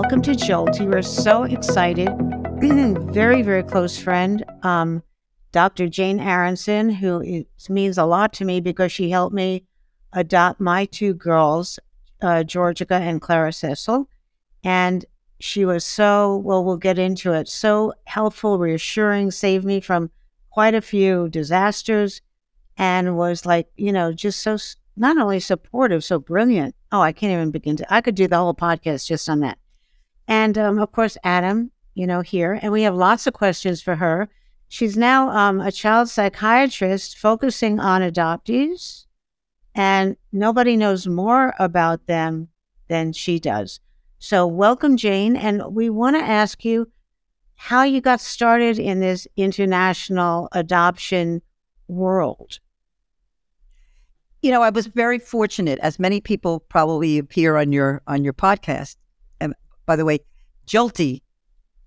[0.00, 0.86] welcome to Jolty.
[0.86, 2.08] We're so excited.
[3.12, 5.02] very, very close friend, um,
[5.50, 5.88] Dr.
[5.88, 9.64] Jane Aronson, who is, means a lot to me because she helped me
[10.12, 11.80] adopt my two girls,
[12.22, 14.08] uh, Georgia and Clara Cecil.
[14.62, 15.04] And
[15.40, 20.12] she was so, well, we'll get into it, so helpful, reassuring, saved me from
[20.50, 22.22] quite a few disasters,
[22.76, 24.58] and was like, you know, just so
[24.96, 26.76] not only supportive, so brilliant.
[26.92, 29.58] Oh, I can't even begin to, I could do the whole podcast just on that.
[30.28, 33.96] And um, of course, Adam, you know, here, and we have lots of questions for
[33.96, 34.28] her.
[34.68, 39.06] She's now um, a child psychiatrist focusing on adoptees,
[39.74, 42.48] and nobody knows more about them
[42.88, 43.80] than she does.
[44.18, 45.34] So, welcome, Jane.
[45.34, 46.90] And we want to ask you
[47.54, 51.40] how you got started in this international adoption
[51.88, 52.58] world.
[54.42, 58.34] You know, I was very fortunate, as many people probably appear on your on your
[58.34, 58.96] podcast.
[59.88, 60.20] And by the way,
[60.66, 61.22] Jolty,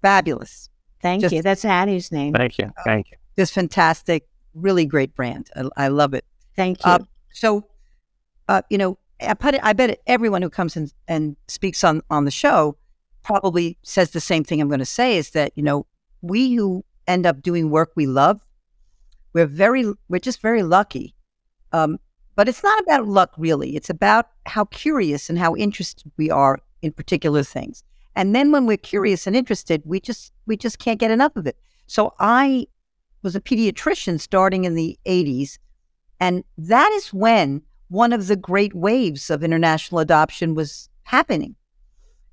[0.01, 0.69] fabulous.
[1.01, 1.41] Thank just, you.
[1.41, 2.33] That's Addie's name.
[2.33, 2.71] Thank you.
[2.83, 3.17] Thank you.
[3.37, 4.27] Just fantastic.
[4.53, 5.49] Really great brand.
[5.55, 6.25] I, I love it.
[6.55, 6.91] Thank you.
[6.91, 6.99] Uh,
[7.33, 7.63] so,
[8.49, 12.01] uh, you know, I put it, I bet everyone who comes in and speaks on
[12.09, 12.77] on the show
[13.23, 15.85] probably says the same thing I'm going to say is that you know
[16.21, 18.41] we who end up doing work we love,
[19.33, 21.13] we're very we're just very lucky.
[21.71, 21.99] Um,
[22.35, 23.75] but it's not about luck really.
[23.75, 27.83] It's about how curious and how interested we are in particular things.
[28.15, 31.47] And then when we're curious and interested, we just we just can't get enough of
[31.47, 31.57] it.
[31.87, 32.67] So I
[33.23, 35.57] was a pediatrician starting in the 80s,
[36.19, 41.55] and that is when one of the great waves of international adoption was happening.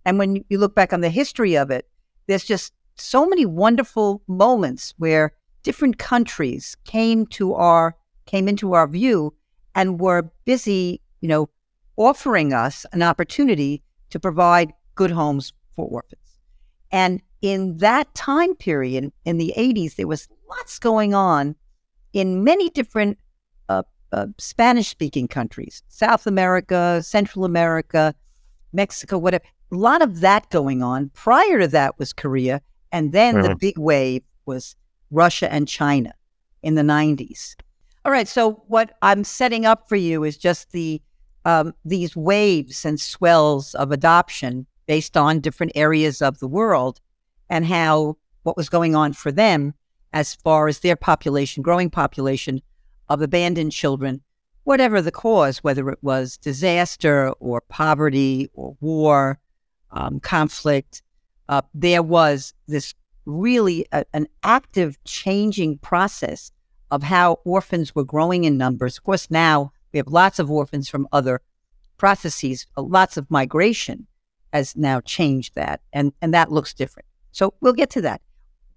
[0.04, 1.88] And when you look back on the history of it,
[2.26, 5.32] there's just so many wonderful moments where
[5.62, 9.34] different countries came to our came into our view
[9.74, 11.48] and were busy, you know,
[11.96, 16.21] offering us an opportunity to provide good homes for orphans.
[16.91, 21.55] And in that time period in the 80s, there was lots going on
[22.12, 23.19] in many different
[24.12, 28.15] uh, Spanish speaking countries, South America, Central America,
[28.72, 29.44] Mexico, whatever.
[29.71, 31.11] A lot of that going on.
[31.11, 32.62] Prior to that was Korea.
[32.91, 33.49] And then mm-hmm.
[33.49, 34.77] the big wave was
[35.10, 36.15] Russia and China
[36.62, 37.55] in the 90s.
[38.05, 38.27] All right.
[38.27, 41.03] So, what I'm setting up for you is just the
[41.45, 47.00] um, these waves and swells of adoption based on different areas of the world
[47.49, 49.75] and how what was going on for them
[50.12, 52.60] as far as their population, growing population,
[53.09, 54.22] of abandoned children,
[54.65, 59.38] whatever the cause, whether it was disaster or poverty or war,
[59.91, 61.03] um, conflict,
[61.48, 62.94] uh, there was this
[63.25, 66.50] really a, an active changing process
[66.91, 68.98] of how orphans were growing in numbers.
[68.98, 71.41] Of course, now we have lots of orphans from other
[71.98, 74.06] processes, uh, lots of migration
[74.53, 77.06] has now changed that, and, and that looks different.
[77.32, 78.20] So we'll get to that.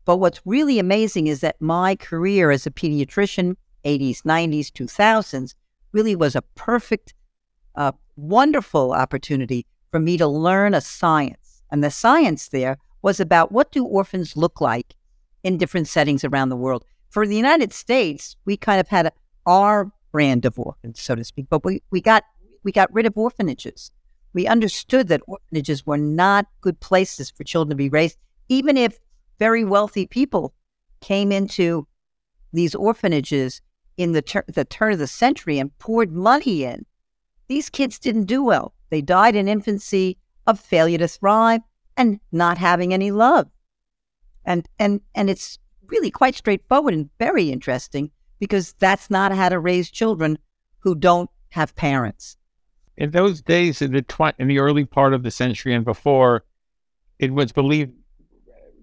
[0.06, 3.56] But what's really amazing is that my career as a pediatrician
[3.86, 5.56] 80s, 90s, 2000s
[5.92, 7.14] really was a perfect,
[7.76, 11.64] uh, wonderful opportunity for me to learn a science.
[11.72, 14.96] And the science there was about what do orphans look like
[15.44, 16.86] in different settings around the world.
[17.10, 19.12] For the United States, we kind of had
[19.46, 22.24] our brand of orphans, so to speak, but we, we got
[22.64, 23.92] we got rid of orphanages.
[24.34, 28.18] We understood that orphanages were not good places for children to be raised,
[28.50, 29.00] even if
[29.40, 30.54] very wealthy people
[31.02, 31.88] came into
[32.54, 33.62] these orphanages
[33.98, 36.86] in the, ter- the turn of the century and poured money in.
[37.48, 38.74] These kids didn't do well.
[38.90, 41.62] They died in infancy of failure to thrive
[41.98, 43.48] and not having any love.
[44.46, 49.60] And and and it's really quite straightforward and very interesting because that's not how to
[49.60, 50.40] raise children
[50.80, 52.38] who don't have parents.
[52.98, 56.44] In those days, in the tw- in the early part of the century and before,
[57.20, 57.94] it was believed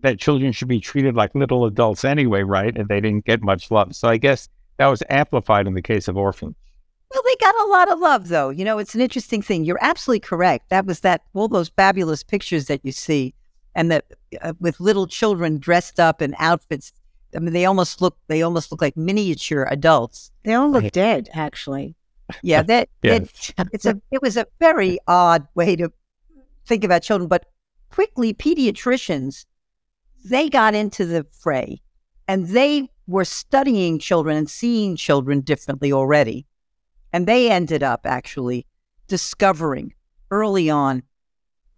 [0.02, 2.76] that children should be treated like little adults anyway, right?
[2.76, 3.94] And they didn't get much love.
[3.94, 4.48] So I guess
[4.78, 6.54] that was amplified in the case of orphans.
[7.12, 8.50] Well, they got a lot of love, though.
[8.50, 9.64] You know, it's an interesting thing.
[9.64, 10.68] You're absolutely correct.
[10.68, 13.34] That was that all those fabulous pictures that you see,
[13.74, 14.04] and that
[14.42, 16.92] uh, with little children dressed up in outfits.
[17.34, 20.30] I mean, they almost look they almost look like miniature adults.
[20.44, 21.96] They all look dead, actually.
[22.42, 25.92] Yeah, that it, it's a it was a very odd way to
[26.66, 27.28] think about children.
[27.28, 27.46] But
[27.90, 29.46] quickly, pediatricians
[30.24, 31.80] they got into the fray,
[32.26, 36.46] and they were studying children and seeing children differently already.
[37.12, 38.66] And they ended up actually
[39.06, 39.94] discovering
[40.30, 41.02] early on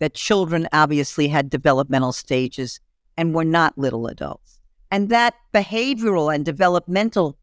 [0.00, 2.80] that children obviously had developmental stages
[3.16, 4.60] and were not little adults.
[4.90, 7.38] And that behavioral and developmental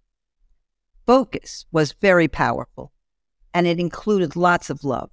[1.06, 2.92] focus was very powerful.
[3.54, 5.10] And it included lots of love.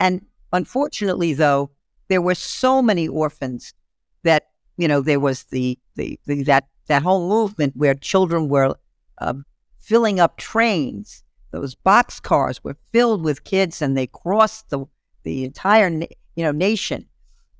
[0.00, 1.70] And unfortunately, though,
[2.08, 3.74] there were so many orphans
[4.22, 8.74] that you know there was the the, the that that whole movement where children were
[9.18, 9.34] uh,
[9.78, 11.22] filling up trains.
[11.50, 14.86] Those box cars were filled with kids, and they crossed the
[15.22, 17.06] the entire you know nation,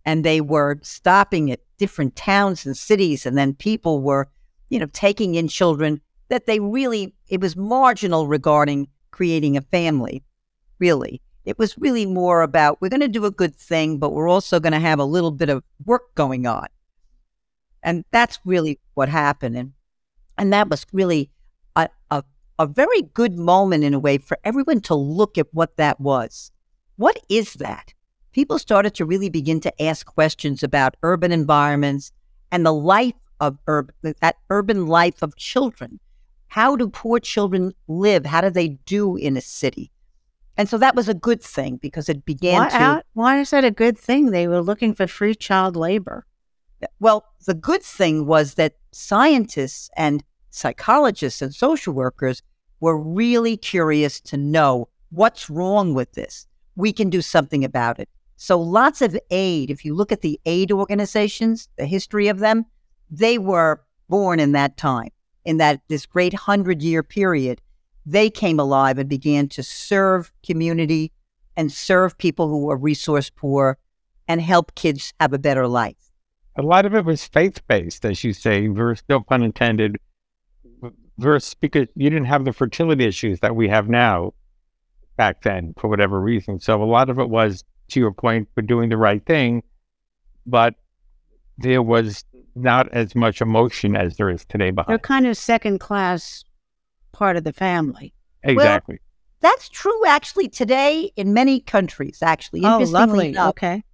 [0.04, 4.28] and they were stopping at different towns and cities, and then people were
[4.68, 10.22] you know taking in children that they really it was marginal regarding creating a family,
[10.78, 11.20] really.
[11.44, 14.60] It was really more about we're going to do a good thing, but we're also
[14.60, 16.68] going to have a little bit of work going on.
[17.82, 19.56] And that's really what happened.
[19.56, 19.72] And,
[20.36, 21.32] and that was really
[21.74, 22.22] a, a,
[22.60, 26.52] a very good moment in a way for everyone to look at what that was.
[26.94, 27.94] What is that?
[28.30, 32.12] People started to really begin to ask questions about urban environments
[32.52, 35.98] and the life of urban, that urban life of children.
[36.48, 38.26] How do poor children live?
[38.26, 39.92] How do they do in a city?
[40.56, 43.04] And so that was a good thing because it began why, to.
[43.12, 44.30] why is that a good thing?
[44.30, 46.26] They were looking for free child labor.
[46.98, 52.42] Well, the good thing was that scientists and psychologists and social workers
[52.80, 56.46] were really curious to know what's wrong with this.
[56.76, 58.08] We can do something about it.
[58.36, 62.66] So lots of aid, if you look at the aid organizations, the history of them,
[63.10, 65.10] they were born in that time,
[65.48, 67.60] in that this great hundred year period.
[68.06, 71.12] They came alive and began to serve community
[71.56, 73.78] and serve people who were resource poor
[74.28, 76.08] and help kids have a better life
[76.58, 79.96] a lot of it was faith based, as you say, versus no pun intended,
[81.16, 84.34] versus because you didn't have the fertility issues that we have now
[85.16, 86.58] back then for whatever reason.
[86.58, 89.62] So a lot of it was, to your point, for doing the right thing,
[90.46, 90.74] but
[91.58, 92.24] there was
[92.54, 94.90] not as much emotion as there is today behind.
[94.90, 96.44] They're kind of second class
[97.12, 98.14] part of the family.
[98.42, 98.98] Exactly.
[99.00, 102.62] Well, that's true actually today in many countries, actually.
[102.64, 103.30] Oh, lovely.
[103.30, 103.84] Enough, okay.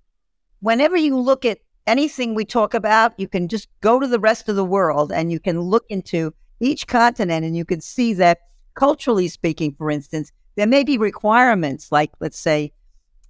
[0.61, 4.49] Whenever you look at anything we talk about, you can just go to the rest
[4.49, 8.39] of the world and you can look into each continent and you can see that
[8.75, 12.73] culturally speaking, for instance, there may be requirements like, let's say,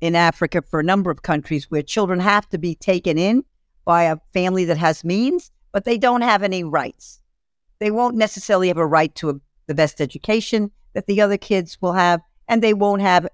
[0.01, 3.45] in Africa for a number of countries where children have to be taken in
[3.85, 7.21] by a family that has means, but they don't have any rights.
[7.81, 9.35] They won't necessarily have a right to a,
[9.67, 13.29] the best education that the other kids will have, and they won't have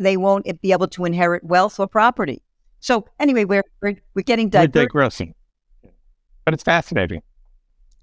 [0.00, 2.42] they won't be able to inherit wealth or property.
[2.80, 5.34] So anyway, we're we're, we're getting We're digressing,
[6.44, 7.22] but it's fascinating.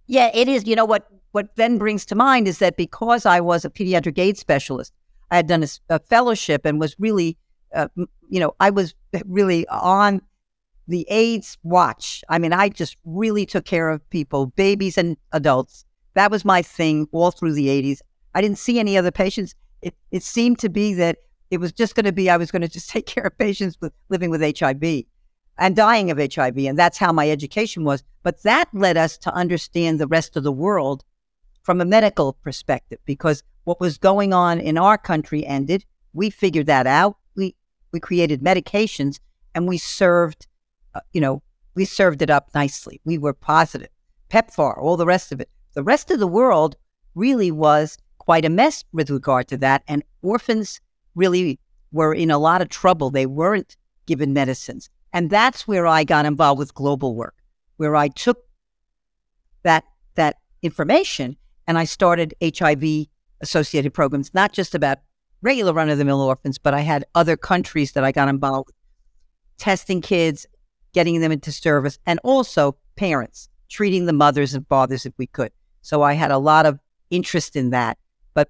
[0.07, 0.65] Yeah, it is.
[0.65, 1.07] You know what?
[1.33, 4.93] What then brings to mind is that because I was a pediatric AIDS specialist,
[5.29, 7.37] I had done a, a fellowship and was really,
[7.75, 7.89] uh,
[8.29, 8.95] you know, I was
[9.25, 10.21] really on
[10.87, 12.23] the AIDS watch.
[12.29, 15.85] I mean, I just really took care of people, babies and adults.
[16.13, 17.99] That was my thing all through the 80s.
[18.33, 19.53] I didn't see any other patients.
[19.81, 21.17] It, it seemed to be that
[21.51, 23.77] it was just going to be I was going to just take care of patients
[23.81, 25.03] with living with HIV
[25.57, 26.57] and dying of HIV.
[26.57, 28.03] And that's how my education was.
[28.23, 31.03] But that led us to understand the rest of the world
[31.63, 35.83] from a medical perspective because what was going on in our country ended.
[36.13, 37.17] We figured that out.
[37.35, 37.55] We,
[37.91, 39.19] we created medications
[39.53, 40.47] and we served,
[40.97, 41.41] uh, you know,
[41.75, 42.99] we served it up nicely.
[43.05, 43.89] We were positive.
[44.29, 45.49] PEPFAR, all the rest of it.
[45.73, 46.75] The rest of the world
[47.15, 49.83] really was quite a mess with regard to that.
[49.87, 50.81] And orphans
[51.15, 51.59] really
[51.91, 53.09] were in a lot of trouble.
[53.09, 54.89] They weren't given medicines.
[55.13, 57.35] And that's where I got involved with global work,
[57.77, 58.39] where I took
[59.63, 59.83] that
[60.15, 63.07] that information and I started HIV
[63.41, 64.97] associated programs, not just about
[65.41, 68.67] regular run of the mill orphans, but I had other countries that I got involved
[68.67, 68.75] with,
[69.57, 70.45] testing kids,
[70.93, 75.51] getting them into service, and also parents, treating the mothers and fathers if we could.
[75.81, 76.79] So I had a lot of
[77.09, 77.97] interest in that.
[78.33, 78.49] But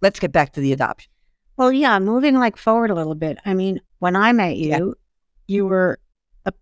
[0.00, 1.10] let's get back to the adoption.
[1.56, 3.38] Well, yeah, moving like forward a little bit.
[3.44, 4.84] I mean, when I met you, yeah.
[5.46, 6.00] you were
[6.44, 6.52] a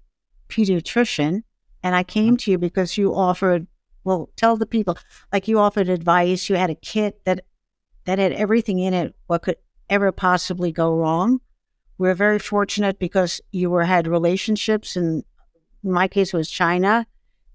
[0.49, 1.42] pediatrician,
[1.83, 2.37] and I came mm-hmm.
[2.37, 3.66] to you because you offered.
[4.04, 4.99] Well, tell the people
[5.33, 6.49] like you offered advice.
[6.49, 7.45] You had a kit that
[8.04, 9.14] that had everything in it.
[9.28, 9.57] What could
[9.88, 11.40] ever possibly go wrong?
[12.02, 15.23] We're very fortunate because you were had relationships, and
[15.85, 17.06] in my case, it was China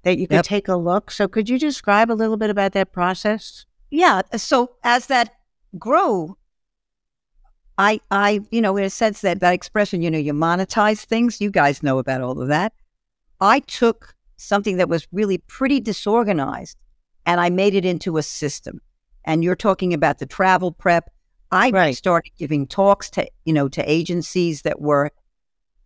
[0.03, 0.45] that you could yep.
[0.45, 1.11] take a look.
[1.11, 3.65] So, could you describe a little bit about that process?
[3.91, 4.21] Yeah.
[4.37, 5.33] So, as that
[5.77, 6.37] grew,
[7.77, 11.41] I, I, you know, in a sense that that expression, you know, you monetize things.
[11.41, 12.71] You guys know about all of that.
[13.41, 16.77] I took something that was really pretty disorganized
[17.25, 18.79] and I made it into a system.
[19.25, 21.11] And you're talking about the travel prep.
[21.51, 21.95] I right.
[21.95, 25.11] started giving talks to, you know, to agencies that were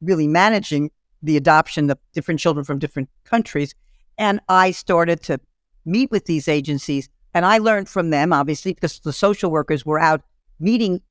[0.02, 0.92] really managing
[1.22, 3.76] the adoption of different children from different countries.
[4.18, 5.40] And I started to
[5.86, 10.00] meet with these agencies and I learned from them, obviously, because the social workers were
[10.00, 10.22] out
[10.60, 11.02] meeting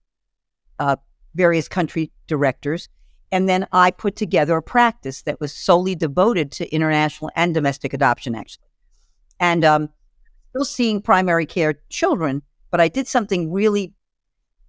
[0.79, 0.97] uh,
[1.35, 2.89] various country directors.
[3.33, 7.95] And then I put together a practice that was solely devoted to international and domestic
[7.95, 8.67] adoption, actually.
[9.39, 9.89] And um,
[10.51, 13.95] still seeing primary care children, but I did something really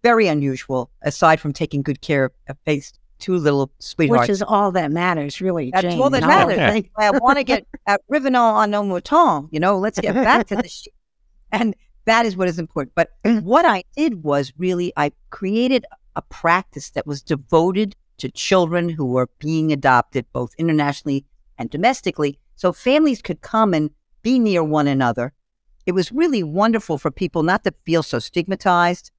[0.04, 4.22] very unusual aside from taking good care of these two little sweethearts.
[4.22, 5.72] Which is all that matters, really.
[5.72, 6.02] That's Jane.
[6.02, 6.58] all that No, matters.
[6.58, 10.48] thank- I want to get at Rivenal on no mouton, you know, let's get back
[10.48, 10.94] to the shit.
[11.52, 12.94] And that is what is important.
[12.96, 13.44] But mm.
[13.44, 19.06] what I did was really, I created a practice that was devoted to children who
[19.06, 21.26] were being adopted, both internationally
[21.58, 22.40] and domestically.
[22.56, 23.92] So families could come and
[24.22, 25.34] be near one another.
[25.86, 29.12] It was really wonderful for people not to feel so stigmatized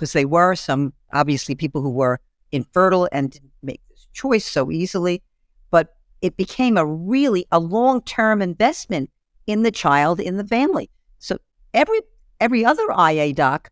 [0.00, 2.20] because they were some, obviously, people who were
[2.52, 5.22] infertile and didn't make this choice so easily.
[5.70, 9.10] But it became a really a long term investment
[9.46, 10.88] in the child in the family.
[11.18, 11.36] So
[11.74, 12.00] every
[12.40, 13.68] every other IA doc,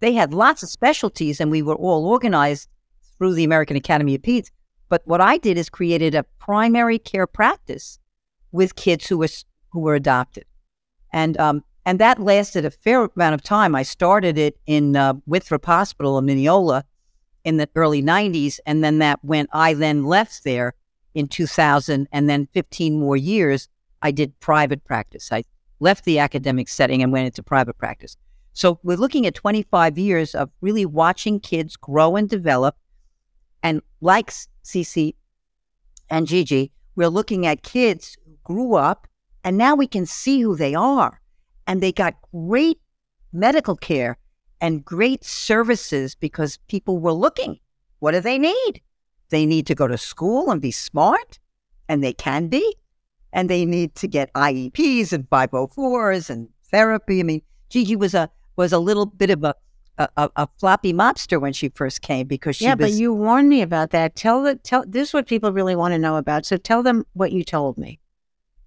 [0.00, 2.68] they had lots of specialties, and we were all organized
[3.16, 4.50] through the American Academy of Peds.
[4.90, 7.98] But what I did is created a primary care practice
[8.50, 9.28] with kids who were
[9.70, 10.44] who were adopted,
[11.14, 13.74] and um, and that lasted a fair amount of time.
[13.74, 16.84] I started it in uh, Winthrop Hospital in Mineola
[17.44, 19.48] in the early '90s, and then that went.
[19.52, 20.74] I then left there
[21.14, 23.68] in 2000, and then 15 more years,
[24.00, 25.30] I did private practice.
[25.30, 25.44] I
[25.80, 28.16] left the academic setting and went into private practice.
[28.54, 32.76] So we're looking at 25 years of really watching kids grow and develop.
[33.62, 34.30] And like
[34.64, 35.14] CC
[36.10, 39.08] and Gigi, we're looking at kids who grew up
[39.44, 41.20] and now we can see who they are.
[41.66, 42.80] And they got great
[43.32, 44.18] medical care
[44.60, 47.58] and great services because people were looking.
[47.98, 48.80] What do they need?
[49.30, 51.38] They need to go to school and be smart,
[51.88, 52.76] and they can be.
[53.32, 57.20] And they need to get IEPs and 504s and therapy.
[57.20, 59.54] I mean, Gigi was a was a little bit of a
[59.98, 63.48] a, a, floppy mobster when she first came because she yeah, was but you warned
[63.48, 64.16] me about that.
[64.16, 66.46] Tell the tell this is what people really want to know about.
[66.46, 68.00] So tell them what you told me.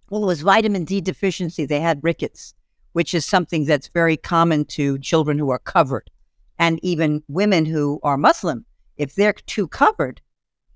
[0.10, 1.66] Well, it was vitamin D deficiency.
[1.66, 2.54] They had rickets,
[2.96, 6.10] which is something that's very common to children who are covered
[6.58, 8.64] and even women who are Muslim.
[8.96, 10.22] If they're too covered,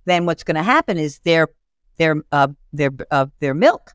[0.03, 1.47] then what's going to happen is their
[1.95, 3.93] their uh, their uh, their milk,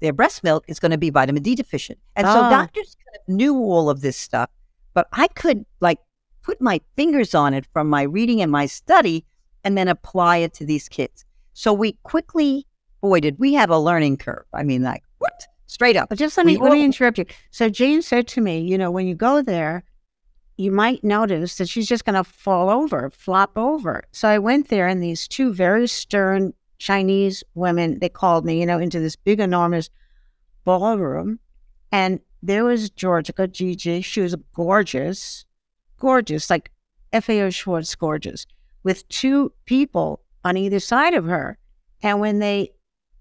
[0.00, 2.00] their breast milk, is going to be vitamin D deficient.
[2.16, 2.50] And so Ah.
[2.50, 4.50] doctors kind of knew all of this stuff,
[4.92, 6.00] but I could like
[6.42, 9.24] put my fingers on it from my reading and my study,
[9.62, 11.24] and then apply it to these kids.
[11.52, 12.66] So we quickly,
[13.00, 14.46] boy, did we have a learning curve.
[14.52, 15.46] I mean, like what?
[15.72, 16.10] Straight up.
[16.10, 17.24] But just let me We let me interrupt you.
[17.50, 19.84] So Jane said to me, you know, when you go there,
[20.58, 24.04] you might notice that she's just going to fall over, flop over.
[24.12, 28.66] So I went there, and these two very stern Chinese women, they called me, you
[28.66, 29.88] know, into this big, enormous
[30.64, 31.38] ballroom,
[31.90, 34.02] and there was Georgia Gigi.
[34.02, 35.46] She was gorgeous,
[35.98, 36.70] gorgeous, like
[37.18, 38.46] FAO Schwarz gorgeous,
[38.82, 41.56] with two people on either side of her.
[42.02, 42.72] And when they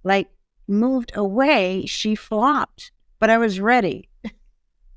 [0.04, 0.28] like
[0.72, 2.92] moved away, she flopped.
[3.20, 4.10] But I was ready.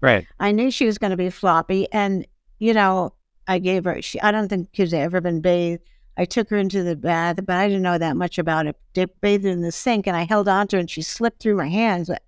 [0.01, 0.27] Right.
[0.39, 2.27] I knew she was going to be floppy, and
[2.59, 3.15] you know,
[3.47, 4.03] I gave her.
[4.03, 5.83] She, I don't think kids had ever been bathed.
[6.17, 8.77] I took her into the bath, but I didn't know that much about it.
[8.95, 11.57] They bathed her in the sink, and I held onto her, and she slipped through
[11.57, 12.09] my hands.
[12.09, 12.23] But,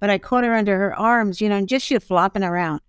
[0.00, 2.80] but I caught her under her arms, you know, and just she was flopping around.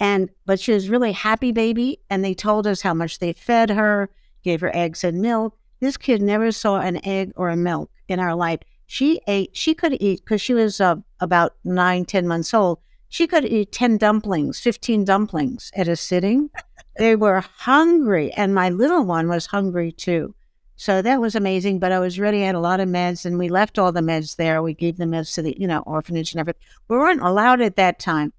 [0.00, 2.00] And but she was really happy, baby.
[2.08, 4.10] And they told us how much they fed her,
[4.42, 5.58] gave her eggs and milk.
[5.80, 8.60] This kid never saw an egg or a milk in our life.
[8.90, 9.50] She ate.
[9.52, 12.78] She could eat because she was uh, about nine, ten months old.
[13.10, 16.48] She could eat 10 dumplings, 15 dumplings at a sitting.
[16.96, 20.34] they were hungry, and my little one was hungry too.
[20.76, 22.42] So that was amazing, but I was ready.
[22.42, 24.62] I had a lot of meds, and we left all the meds there.
[24.62, 26.62] We gave the meds to the, you know, orphanage and everything.
[26.88, 28.32] We weren't allowed at that time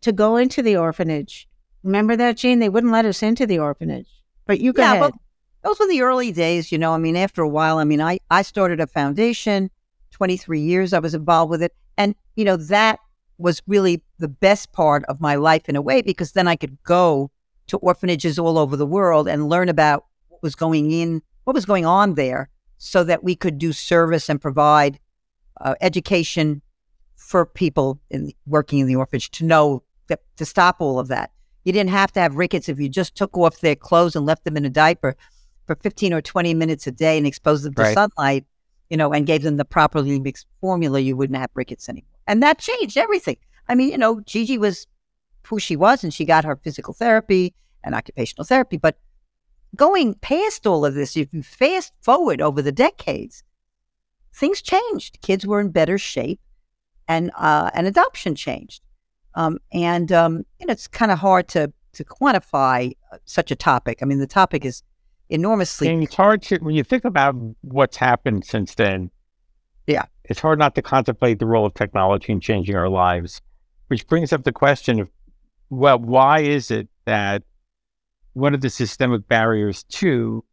[0.00, 1.46] to go into the orphanage.
[1.82, 2.58] Remember that, Jean?
[2.58, 4.08] They wouldn't let us into the orphanage.
[4.46, 5.00] But you go yeah, ahead.
[5.00, 5.20] well,
[5.62, 6.94] those were the early days, you know.
[6.94, 9.70] I mean, after a while, I mean, I, I started a foundation,
[10.20, 11.72] 23 years I was involved with it.
[11.96, 12.98] And, you know, that
[13.38, 16.76] was really the best part of my life in a way because then I could
[16.82, 17.30] go
[17.68, 21.64] to orphanages all over the world and learn about what was going in, what was
[21.64, 25.00] going on there so that we could do service and provide
[25.62, 26.60] uh, education
[27.16, 31.30] for people in working in the orphanage to know that to stop all of that.
[31.64, 34.44] You didn't have to have rickets if you just took off their clothes and left
[34.44, 35.16] them in a diaper
[35.66, 37.94] for 15 or 20 minutes a day and exposed them to Right.
[37.94, 38.44] sunlight,
[38.90, 42.08] you know, and gave them the properly mixed formula, you wouldn't have rickets anymore.
[42.26, 43.36] And that changed everything.
[43.68, 44.86] I mean, you know, Gigi was
[45.46, 48.76] who she was and she got her physical therapy and occupational therapy.
[48.76, 48.98] But
[49.76, 53.42] going past all of this, if you fast forward over the decades,
[54.34, 55.20] things changed.
[55.22, 56.40] Kids were in better shape
[57.08, 58.82] and uh, and adoption changed.
[59.34, 63.56] Um, and um, you know, it's kind of hard to to quantify uh, such a
[63.56, 63.98] topic.
[64.02, 64.82] I mean, the topic is
[65.30, 65.88] enormously.
[65.88, 69.10] And it's hard to, when you think about what's happened since then.
[69.86, 70.06] Yeah.
[70.24, 73.40] It's hard not to contemplate the role of technology in changing our lives,
[73.88, 75.08] which brings up the question of,
[75.70, 77.42] well, why is it that
[78.34, 80.44] one of the systemic barriers to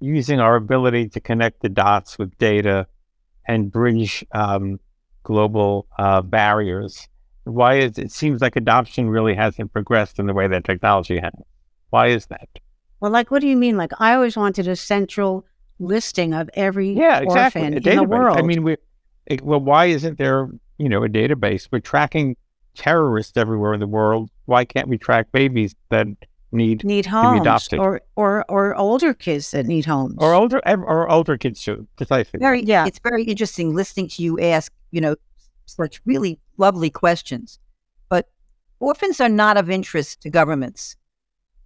[0.00, 2.86] using our ability to connect the dots with data
[3.46, 4.80] and bridge um,
[5.22, 7.08] global uh, barriers?
[7.44, 11.32] Why is it seems like adoption really hasn't progressed in the way that technology has?
[11.90, 12.48] Why is that?
[13.00, 13.76] Well, like, what do you mean?
[13.76, 15.46] Like, I always wanted a central
[15.78, 17.62] listing of every Yeah, exactly.
[17.62, 18.08] orphan A in the database.
[18.08, 18.36] world.
[18.38, 18.76] I mean, we
[19.26, 21.68] it, well, why isn't there you know a database?
[21.70, 22.36] We're tracking
[22.74, 24.30] terrorists everywhere in the world.
[24.46, 26.06] Why can't we track babies that
[26.52, 27.78] need need homes adopted.
[27.78, 30.16] or, or or older kids that need homes.
[30.18, 31.86] or older or older kids too?
[31.96, 32.38] Precisely.
[32.40, 32.86] very Yeah.
[32.86, 35.14] it's very interesting listening to you ask you know
[35.66, 37.60] such really lovely questions
[38.08, 38.28] but
[38.80, 40.96] orphans are not of interest to governments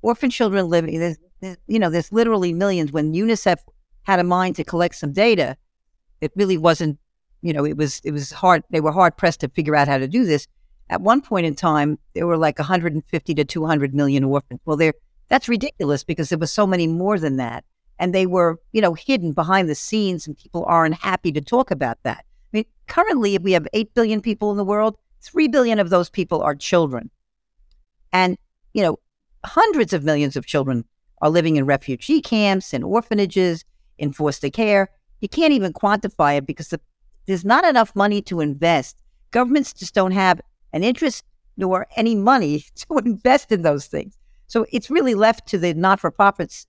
[0.03, 1.24] orphan children living there's, eh, there's-
[1.67, 3.59] you know there's literally millions when unicef
[4.03, 5.57] had a mind to collect some data
[6.21, 6.99] it really wasn't
[7.43, 9.99] you know it was it was hard they were hard pressed to figure out how
[9.99, 10.47] to do this
[10.91, 14.95] at one point in time there were like 150 to 200 million orphans well there
[15.29, 17.65] that's ridiculous because there was so many more than that
[17.99, 21.71] and they were, you know, hidden behind the scenes, and people aren't happy to talk
[21.71, 22.25] about that.
[22.53, 26.11] I mean, currently, we have 8 billion people in the world, 3 billion of those
[26.11, 27.11] people are children.
[28.13, 28.37] And,
[28.73, 28.99] you know,
[29.45, 30.85] hundreds of millions of children
[31.25, 33.65] are living in refugee camps, and orphanages,
[33.99, 34.91] in foster care.
[35.21, 36.81] You can't even quantify it because the,
[37.27, 39.03] there's not enough money to invest.
[39.31, 40.41] Governments just don't have
[40.75, 41.25] an interest
[41.57, 44.19] nor any money to invest in those things.
[44.49, 46.67] So it's really left to the not for profits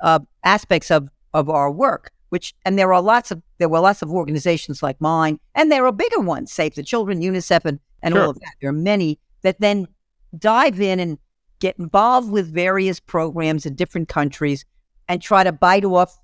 [0.00, 2.12] uh, aspects of of our work.
[2.28, 5.84] Which and there are lots of there were lots of organizations like mine, and there
[5.84, 8.22] are bigger ones, Save the Children, UNICEF, and, and Sure.
[8.22, 8.54] all of that.
[8.60, 9.88] There are many that then
[10.38, 11.18] dive in and
[11.60, 14.64] get involved with various programs in different countries
[15.08, 16.18] and try to bite off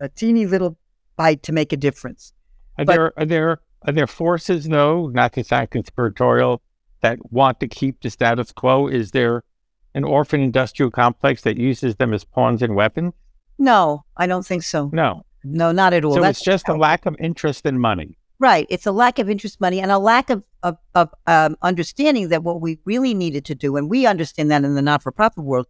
[0.00, 0.76] a teeny little
[1.16, 2.32] bite to make a difference.
[2.78, 6.60] Are But- there are there are there forces though, not to sound conspiratorial,
[7.00, 8.88] that want to keep the status quo?
[8.88, 9.42] Is there
[9.94, 13.14] an orphan industrial complex that uses them as pawns and weapons?
[13.58, 14.90] No, I don't think so.
[14.92, 15.22] No.
[15.44, 16.14] No, not at all.
[16.14, 18.18] so That's it's just a lack of interest in money.
[18.38, 18.66] Right.
[18.68, 22.42] It's a lack of interest money and a lack of, of, of um, understanding that
[22.42, 25.44] what we really needed to do, and we understand that in the not for profit
[25.44, 25.66] world,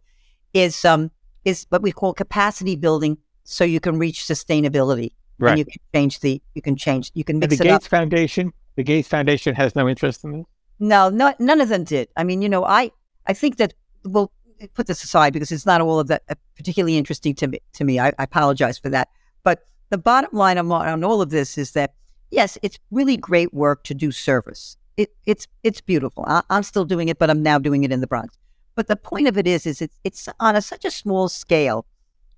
[0.53, 1.11] is um
[1.45, 5.11] is what we call capacity building so you can reach sustainability.
[5.39, 5.51] Right.
[5.51, 7.81] And you can change the you can change you can And mix the it up.
[7.81, 10.45] Gates Foundation, the Gates Foundation has no interest in this.
[10.79, 12.07] No, no, none of them did.
[12.17, 12.91] I mean, you know, I
[13.27, 14.31] I think that we'll
[14.73, 17.59] put this aside because it's not all of that uh, particularly interesting to me.
[17.73, 19.09] To me, I, I apologize for that.
[19.43, 21.93] But the bottom line on, on all of this is that
[22.31, 24.77] yes, it's really great work to do service.
[24.97, 26.25] It, it's it's beautiful.
[26.27, 28.37] I, I'm still doing it, but I'm now doing it in the Bronx.
[28.75, 31.85] But the point of it is, is it's it's on a, such a small scale,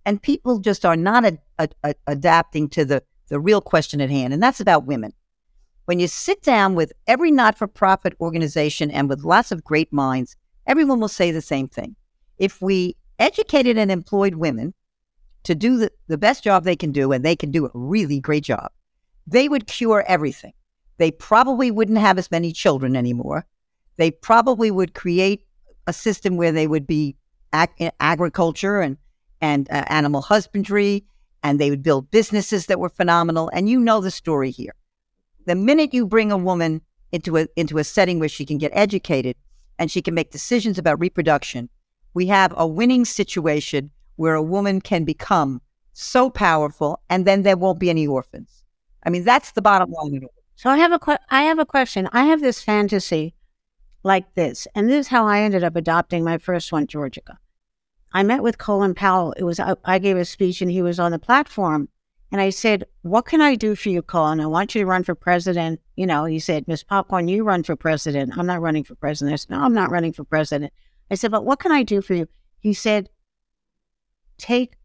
[0.06, 1.38] and people just are not a,
[1.84, 5.14] a, adapting to the the real question at hand, and that's about women
[5.90, 9.92] when you sit down with every not for profit organization and with lots of great
[9.92, 10.36] minds,
[10.68, 11.96] everyone will say the same thing.
[12.38, 14.76] If we educated and employed women
[15.46, 18.20] to do the, the best job they can do, and they can do a really
[18.20, 18.70] great job,
[19.32, 20.54] they would cure everything.
[20.98, 23.46] They probably wouldn't have as many children anymore.
[23.98, 25.46] They probably would create
[25.88, 27.16] a system where they would be
[27.54, 28.98] ag- agriculture and,
[29.42, 31.06] and uh, animal husbandry,
[31.44, 33.50] and they would build businesses that were phenomenal.
[33.54, 34.74] And you know the story here
[35.50, 36.80] the minute you bring a woman
[37.12, 39.36] into a into a setting where she can get educated
[39.80, 41.70] and she can make decisions about reproduction,
[42.14, 45.60] we have a winning situation where a woman can become
[45.94, 48.59] so powerful, and then there won't be any orphans.
[49.04, 50.22] I mean, that's the bottom line.
[50.56, 52.10] So I have a que- I have a question.
[52.12, 53.34] I have this fantasy
[54.04, 57.38] like this, and this is how I ended up adopting my first one, Georgica.
[58.12, 59.34] I met with Colin Powell.
[59.38, 61.90] It was I, I gave a speech, and he was on the platform,
[62.32, 64.42] and I said, "What can I do for you, Colin?
[64.42, 67.64] I want you to run for president." You know, he said, "Miss Popcorn, you run
[67.64, 69.34] for president." I'm not running for president.
[69.34, 70.74] I said, "No, I'm not running for president."
[71.12, 72.28] I said, "But what can I do for you?"
[72.60, 73.10] He said,
[74.38, 74.76] "Take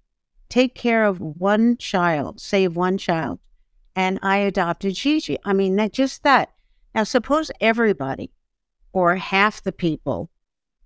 [0.48, 3.40] take care of one child, save one child."
[3.96, 5.38] And I adopted Gigi.
[5.44, 6.50] I mean, that just that.
[6.94, 8.30] Now, suppose everybody
[8.92, 10.30] or half the people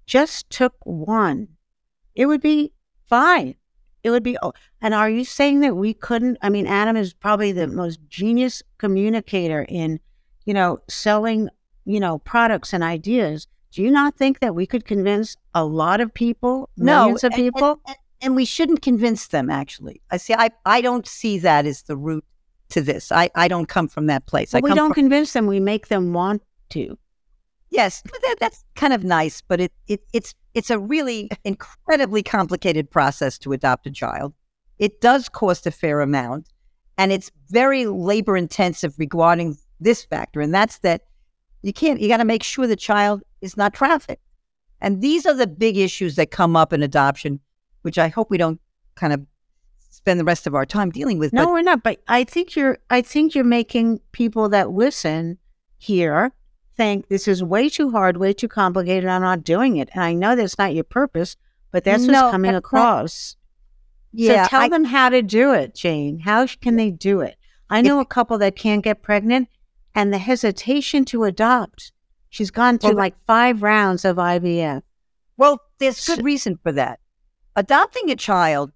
[0.06, 1.48] just took one,
[2.14, 2.72] it would be
[3.06, 3.54] fine.
[4.02, 4.38] It would be.
[4.42, 6.38] Oh, and are you saying that we couldn't?
[6.40, 10.00] I mean, Adam is probably the most genius communicator in,
[10.44, 11.48] you know, selling,
[11.84, 13.46] you know, products and ideas.
[13.72, 17.42] Do you not think that we could convince a lot of people, millions of and-
[17.42, 17.80] and- people?
[17.86, 19.50] and, and we shouldn't convince them.
[19.50, 20.32] Actually, I see.
[20.32, 22.24] I I don't see that as the root
[22.70, 23.10] to this.
[23.12, 24.52] I I don't come from that place.
[24.52, 25.46] But we don't from- convince them.
[25.46, 26.98] We make them want to.
[27.70, 32.90] Yes, that, that's kind of nice, but it, it it's it's a really incredibly complicated
[32.90, 34.32] process to adopt a child.
[34.78, 36.48] It does cost a fair amount,
[36.96, 41.02] and it's very labor intensive regarding this factor, and that's that
[41.62, 42.00] you can't.
[42.00, 44.22] You got to make sure the child is not trafficked,
[44.80, 47.40] and these are the big issues that come up in adoption,
[47.82, 48.60] which I hope we don't
[48.94, 49.26] kind of
[49.90, 51.32] spend the rest of our time dealing with.
[51.32, 51.82] No, but we're not.
[51.82, 52.78] But I think you're.
[52.90, 55.38] I think you're making people that listen
[55.78, 56.32] here
[56.76, 59.08] think this is way too hard, way too complicated.
[59.08, 61.36] I'm not doing it, and I know that's not your purpose,
[61.72, 63.36] but that's No, what's coming that's not- across.
[64.12, 66.20] yeah, so tell I- them how to do it, Jane.
[66.20, 67.36] How can they do it?
[67.70, 69.48] I know a couple that can't get pregnant,
[69.94, 71.92] and the hesitation to adopt.
[72.30, 74.82] She's gone through Well, like five rounds of IVF.
[75.36, 77.00] well, there's good reason for that.
[77.56, 78.70] Adopting a child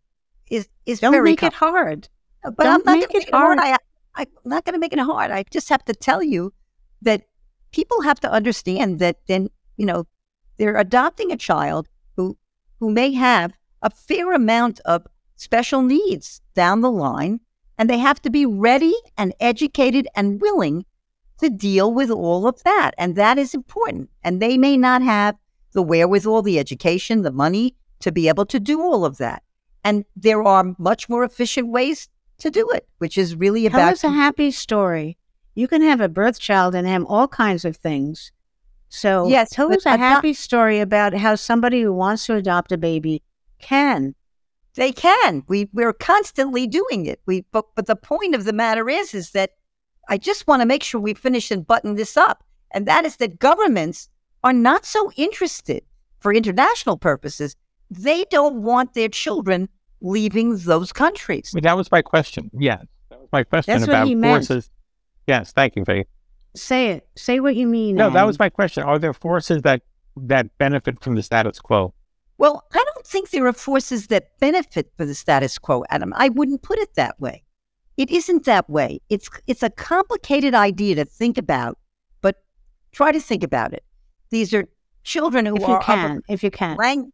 [0.53, 2.09] is is Don't very make com- it hard.
[2.45, 3.59] Uh, but Don't I'm not make it make it hard.
[3.59, 3.79] hard.
[4.15, 5.31] I, I'm not going to make it hard.
[5.31, 6.53] I just have to tell you
[7.01, 7.23] that
[7.73, 10.07] people have to understand that then, you know,
[10.59, 12.37] they're adopting a child who
[12.79, 17.41] who may have a fair amount of special needs down the line,
[17.79, 20.85] and they have to be ready and educated and willing
[21.41, 22.95] to deal with all of that.
[22.99, 24.11] And that is important.
[24.23, 25.37] And they may not have
[25.73, 29.43] the wherewithal, the education, the money to be able to do all of that.
[29.85, 33.93] And there are much more efficient ways to do it, which is really Tell about
[33.95, 35.17] us a happy story.
[35.55, 38.33] You can have a birth child and have all kinds of things.
[38.89, 42.79] So Yes, tell us a happy story about how somebody who wants to adopt a
[42.79, 43.23] baby
[43.59, 44.15] can.
[44.75, 45.45] they can.
[45.49, 47.21] We we're constantly doing it.
[47.27, 49.53] We but but the point of the matter is is that
[50.09, 52.45] I just want to make sure we finish and button this up.
[52.71, 54.09] And that is that governments
[54.43, 55.85] are not so interested
[56.21, 57.57] for international purposes.
[57.93, 59.69] They don't want their children
[60.01, 61.55] leaving those countries.
[61.63, 62.51] That was my question.
[62.59, 64.47] Yes, that was my question That's about he meant.
[64.47, 64.71] forces.
[65.27, 66.07] Yes, thank you, Faith.
[66.55, 67.07] Say it.
[67.17, 67.97] Say what you mean.
[67.97, 68.83] No, that was my question.
[68.83, 69.83] Are there forces that
[70.17, 71.95] that benefit from the status quo?
[72.39, 76.13] Well, I don't think there are forces that benefit for the status quo, Adam.
[76.17, 77.45] I wouldn't put it that way.
[77.97, 79.01] It isn't that way.
[79.11, 81.79] It's it's a complicated idea to think about,
[82.23, 82.43] but
[82.91, 83.85] try to think about it.
[84.31, 84.65] These are
[85.05, 86.23] children who if you are a can.
[86.29, 86.77] If you can.
[86.77, 87.13] lang-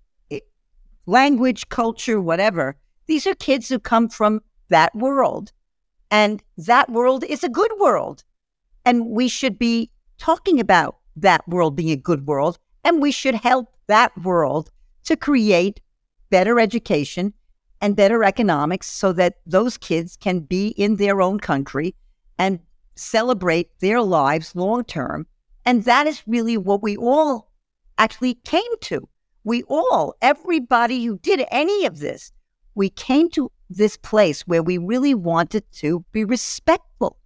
[1.09, 2.77] language, culture, whatever.
[3.07, 5.53] These are kids who come from that world.
[6.11, 8.23] And that world is a good world.
[8.85, 12.59] And we should be talking about that world being a good world.
[12.85, 14.71] And we should help that world
[15.05, 15.81] to create
[16.31, 17.33] better education
[17.81, 21.95] and better economics so that those kids can be in their own country
[22.39, 22.61] and
[22.97, 25.27] celebrate their lives long term.
[25.65, 27.51] And that is really what we all
[27.97, 29.09] actually came to.
[29.49, 32.33] We all, everybody who did any of this,
[32.75, 37.17] we came to this place where we really wanted to be respectful.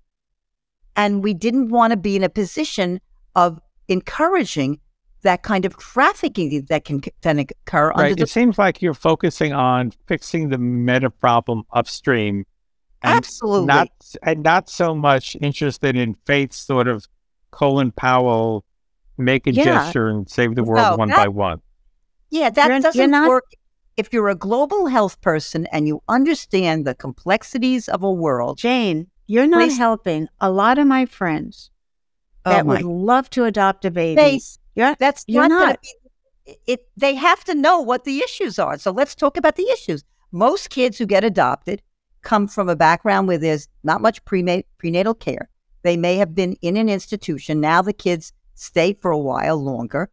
[0.95, 3.01] And we didn't want to be in a position
[3.35, 3.59] of
[3.89, 4.79] encouraging
[5.23, 8.17] that kind of trafficking that can then occur under Right.
[8.17, 12.45] the It seems like you're focusing on fixing the meta problem upstream,
[13.03, 13.67] and Absolutely.
[13.67, 13.89] not
[14.23, 17.05] and not so much interested in Faith's sort of
[17.51, 18.65] Colin Powell
[19.19, 19.65] make a Yeah.
[19.65, 21.61] gesture and save the world No, one that- by one.
[22.33, 23.45] Yeah, that You're- you're doesn't work.
[23.99, 29.09] If you're a global health person and you understand the complexities of a world, Jane,
[29.27, 31.71] you're not Please- helping a lot of my friends
[32.47, 34.17] oh that oh my would love to adopt a baby.
[34.21, 35.81] face, You're, that's You're not, not.
[35.83, 36.89] be- it.
[36.97, 38.79] They have to know what the issues are.
[38.79, 40.03] So let's talk about the issues.
[40.33, 41.83] Most kids who get adopted
[42.23, 45.51] come from a background where there's not much prena- prenatal care.
[45.83, 47.61] They may have been in an institution.
[47.61, 50.09] Now the kids stay for a while longer,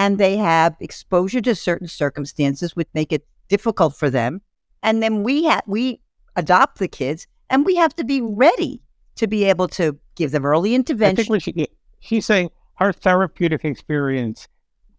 [0.00, 4.40] and they have exposure to certain circumstances which make it difficult for them.
[4.82, 6.00] And then we ha- we
[6.36, 8.80] adopt the kids, and we have to be ready
[9.16, 11.16] to be able to give them early I intervention.
[11.16, 11.68] think we should.
[11.98, 14.48] She's saying our therapeutic experience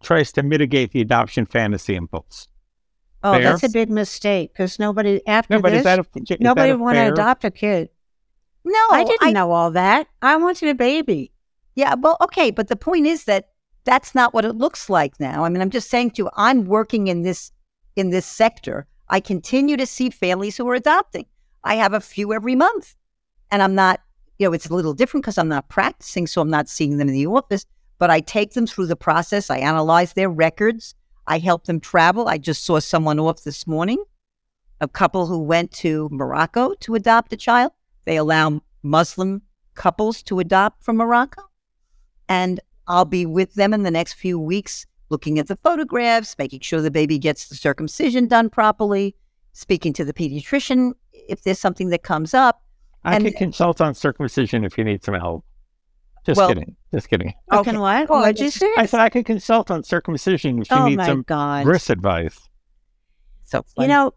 [0.04, 2.46] tries to mitigate the adoption fantasy impulse.
[3.24, 3.42] oh, Fair.
[3.42, 7.44] that's a big mistake because nobody after No, this, a, nobody that want to adopt
[7.44, 7.88] a kid.
[8.64, 10.06] no, I didn't I, know all that.
[10.22, 11.32] I wanted a baby.
[11.74, 13.48] Yeah, well, okay, but the point is that
[13.84, 15.44] that's not what it looks like now.
[15.44, 17.52] I mean, I'm just saying to you, I'm working in this
[17.96, 18.86] in this sector.
[19.08, 21.26] I continue to see families who are adopting.
[21.64, 22.94] I have a few every month,
[23.50, 24.00] and I'm not.
[24.38, 27.08] You know, it's a little different because I'm not practicing, so I'm not seeing them
[27.08, 27.66] in the office.
[27.98, 29.50] But I take them through the process.
[29.50, 30.94] I analyze their records.
[31.26, 32.26] I help them travel.
[32.26, 34.02] I just saw someone off this morning,
[34.80, 37.72] a couple who went to Morocco to adopt a child.
[38.04, 39.42] They allow Muslim
[39.74, 41.42] couples to adopt from Morocco
[42.28, 46.60] and I'll be with them in the next few weeks, looking at the photographs, making
[46.60, 49.14] sure the baby gets the circumcision done properly,
[49.52, 52.62] speaking to the pediatrician if there's something that comes up.
[53.04, 55.44] I and- could consult on circumcision if you need some help.
[56.24, 56.76] Just Well- kidding.
[56.94, 57.32] Just kidding.
[57.50, 57.80] Oh, Fucking Okay.
[57.80, 58.08] what?
[58.08, 58.70] Well, What'd you it's- say?
[58.76, 61.64] I said I could consult on circumcision if you oh need my some god!
[61.64, 62.48] bris advice.
[63.44, 64.14] So You know,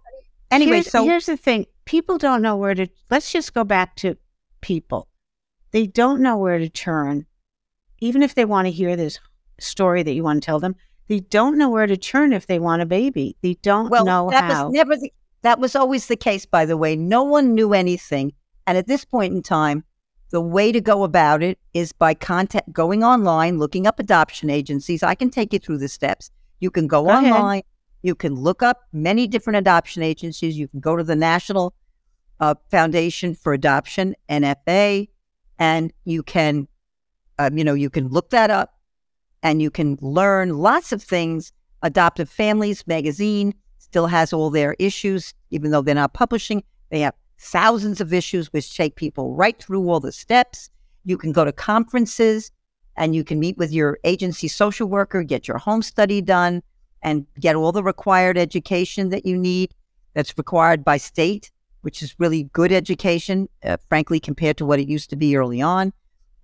[0.51, 2.87] Anyway, here's, so here's the thing: people don't know where to.
[3.09, 4.15] Let's just go back to
[4.61, 5.07] people.
[5.71, 7.25] They don't know where to turn,
[8.05, 9.19] even if they want to hear this
[9.59, 10.75] story that you want to tell them.
[11.07, 13.35] They don't know where to turn if they want a baby.
[13.41, 14.65] They don't well, know that how.
[14.65, 15.11] was never the,
[15.43, 16.45] that was always the case.
[16.45, 18.33] By the way, no one knew anything,
[18.65, 19.83] and at this point in time,
[20.31, 25.03] the way to go about it is by contact going online, looking up adoption agencies.
[25.03, 26.31] I can take you through the steps.
[26.59, 27.31] You can go, Go ahead.
[27.31, 27.61] online.
[28.01, 30.57] You can look up many different adoption agencies.
[30.57, 31.73] You can go to the National
[32.39, 35.09] uh, Foundation for Adoption (NFA),
[35.59, 36.67] and you can,
[37.39, 38.75] um, you know, you can look that up,
[39.43, 41.51] and you can learn lots of things.
[41.81, 46.63] Adoptive Families magazine still has all their issues, even though they're not publishing.
[46.89, 50.69] They have thousands of issues which take people right through all the steps.
[51.03, 52.51] You can go to conferences
[52.97, 56.63] and you can meet with your agency social worker, get your home study done,
[57.03, 59.75] and get all the required education that you need
[60.13, 64.87] that's required by state, which is really good education, uh, frankly, compared to what it
[64.87, 65.93] used to be early on.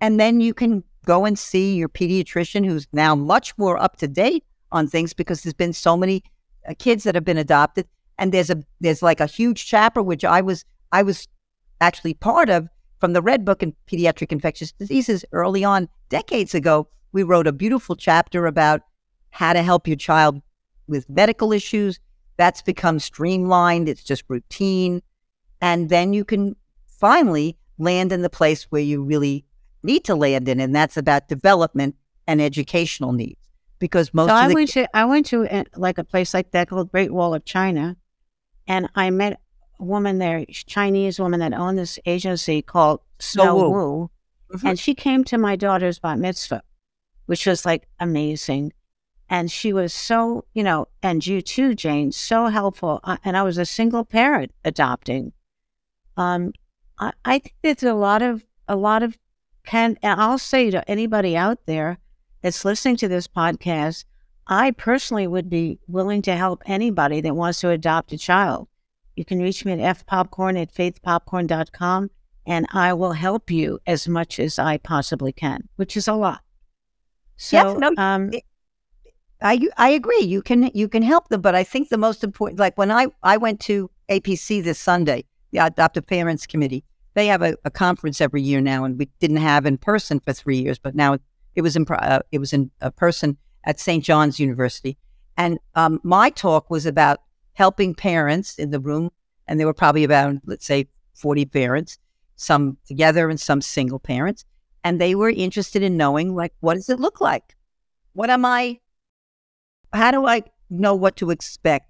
[0.02, 4.08] And then you can go and see your pediatrician, who's now much more up to
[4.08, 6.24] date on things because there's been so many
[6.68, 7.86] uh, kids that have been adopted.
[8.18, 11.28] And there's a there's like a huge chapter which I was I was
[11.80, 16.88] actually part of from the Red Book in Pediatric Infectious Diseases early on, decades ago.
[17.12, 18.80] We wrote a beautiful chapter about
[19.30, 20.42] how to help your child
[20.88, 22.00] with medical issues.
[22.38, 23.88] That's become streamlined.
[23.88, 25.00] It's just routine.
[25.60, 29.44] And then you can finally land in the place where you really
[29.82, 33.38] need to land in, and that's about development and educational needs.
[33.78, 36.32] Because most so of I the went to I went to uh, like a place
[36.34, 37.96] like that called Great Wall of China,
[38.68, 39.40] and I met
[39.80, 43.70] a woman there, Chinese woman that owned this agency called Snow Wu.
[43.70, 44.10] Wu,
[44.54, 44.68] Mhm.
[44.70, 46.62] and she came to my daughter's bat mitzvah,
[47.26, 48.72] which was like amazing,
[49.28, 53.42] and she was so you know, and you too, Jane, so helpful, uh, and I
[53.42, 55.32] was a single parent adopting.
[56.16, 56.52] Um,
[57.00, 59.18] I, I think there's a lot of a lot of
[59.64, 61.98] can and I'll say to anybody out there
[62.42, 64.04] that's listening to this podcast,
[64.46, 68.68] I personally would be willing to help anybody that wants to adopt a child.
[69.16, 72.10] You can reach me at fpopcorn at faithpopcorn.com
[72.46, 76.40] and I will help you as much as I possibly can, which is a lot.
[77.36, 78.44] So, Yeah, no, um, it-
[79.44, 80.20] I I agree.
[80.20, 83.08] You can you can help them, but I think the most important, like when I
[83.24, 88.20] I went to APC this Sunday, the Adoptive Parents Committee, they have a, a conference
[88.20, 91.18] every year now, and we didn't have in person for three years, but now
[91.54, 94.04] it was in uh, it was in a person at St.
[94.04, 94.96] John's University,
[95.36, 97.20] and um, my talk was about
[97.54, 99.10] helping parents in the room,
[99.46, 101.98] and there were probably about let's say forty parents,
[102.36, 104.44] some together and some single parents,
[104.82, 107.56] and they were interested in knowing like what does it look like
[108.12, 108.80] what am I,
[109.92, 111.88] how do I know what to expect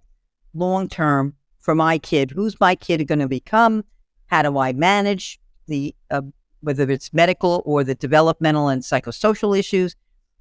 [0.55, 2.31] long term for my kid?
[2.31, 3.85] Who's my kid going to become?
[4.33, 6.23] How do I manage the, uh,
[6.63, 9.95] whether it's medical or the developmental and psychosocial issues?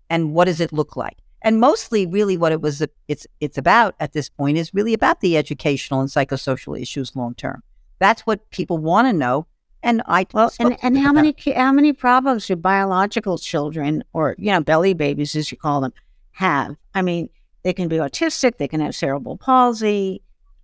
[0.09, 1.17] And what does it look like?
[1.41, 5.19] And mostly, really, what it was, it's it's about at this point is really about
[5.19, 7.63] the educational and psychosocial issues long term.
[7.99, 9.47] That's what people want to know.
[9.83, 14.51] And I Well, and, and how many how many problems do biological children or you
[14.53, 15.91] know belly babies as you call them
[16.31, 16.77] have?
[16.93, 17.27] I mean,
[17.63, 20.21] they can be autistic, they can have cerebral palsy,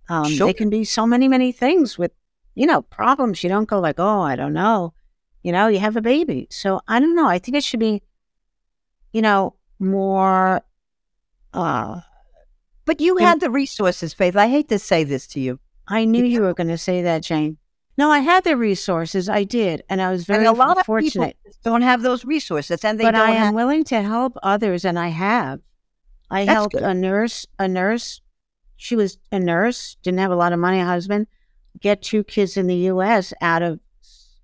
[0.08, 0.46] um, Sure.
[0.46, 2.12] they can be so many many things with
[2.58, 3.42] you know problems.
[3.42, 4.92] You don't go like, oh, I don't know,
[5.44, 6.48] you know, you have a baby.
[6.50, 7.28] So I don't know.
[7.28, 8.02] I think it should be,
[9.12, 10.60] you know, more.
[11.54, 12.00] Uh,
[12.84, 14.36] But you had the resources, Faith.
[14.36, 15.60] I hate to say this to you.
[15.86, 17.58] I knew you were going to say that, Jane.
[17.96, 19.28] No, I had the resources.
[19.28, 21.36] I did, and I was very and a lot of fortunate.
[21.44, 23.54] people don't have those resources, and they but don't I am have.
[23.54, 25.60] willing to help others, and I have.
[26.30, 26.82] I That's helped good.
[26.82, 27.46] a nurse.
[27.58, 28.20] A nurse.
[28.76, 29.96] She was a nurse.
[30.02, 30.80] Didn't have a lot of money.
[30.80, 31.26] A Husband
[31.80, 33.32] get two kids in the U.S.
[33.40, 33.80] out of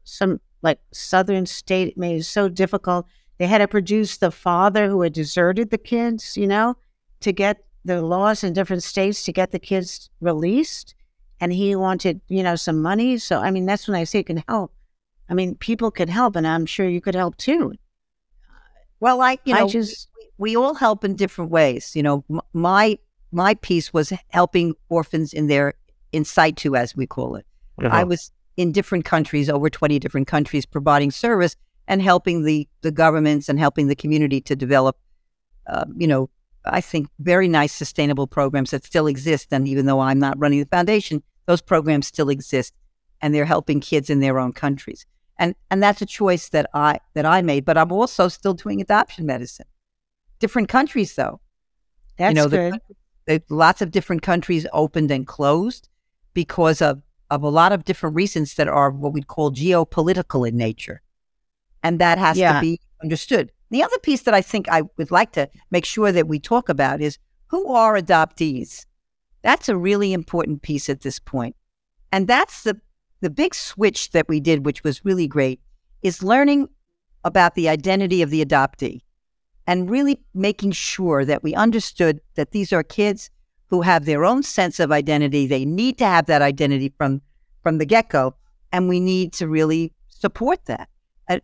[0.05, 1.89] some like southern state.
[1.89, 3.07] It made it so difficult.
[3.39, 6.37] They had to produce the father who had deserted the kids.
[6.37, 6.77] You know,
[7.21, 10.95] to get the laws in different states to get the kids released,
[11.41, 13.19] and he wanted you know some money.
[13.19, 14.73] So I mean, that's when I say it can help.
[15.29, 17.73] I mean, people could help, and I'm sure you could help too.
[19.01, 21.95] Well, I you I know just we, we all help in different ways.
[21.95, 22.99] You know, M- my
[23.33, 25.75] my piece was helping orphans in their
[26.15, 27.47] in situ, as we call it.
[27.83, 31.57] I was in different countries, over twenty different countries, providing service
[31.89, 34.97] and helping the the governments and helping the community to develop.
[35.67, 36.31] Uh, you know,
[36.65, 39.49] I think very nice sustainable programs that still exist.
[39.53, 42.75] And even though I'm not running the foundation, those programs still exist,
[43.21, 45.07] and they're helping kids in their own countries.
[45.39, 47.65] And and that's a choice that I that I made.
[47.65, 49.67] But I'm also still doing adoption medicine.
[50.39, 51.41] Different countries, though.
[52.17, 52.81] that's you know, good.
[53.27, 55.89] the, the, lots of different countries opened and closed.
[56.35, 60.57] Because of, of a lot of different reasons that are what we'd call geopolitical in
[60.57, 61.01] nature.
[61.83, 62.55] And that has Yeah.
[62.55, 63.53] to be understood.
[63.71, 66.69] The other piece that I think I would like to make sure that we talk
[66.69, 68.87] about is who are adoptees?
[69.43, 71.57] That's a really important piece at this point.
[72.13, 72.81] And that's the,
[73.21, 75.61] the big switch that we did, which was really great,
[76.03, 76.69] is learning
[77.25, 79.01] about the identity of the adoptee
[79.67, 83.31] and really making sure that we understood that these are kids
[83.69, 85.47] who have their own sense of identity.
[85.47, 87.23] They need to have that identity from,
[87.63, 88.35] from the get go,
[88.73, 90.89] and we need to really support that.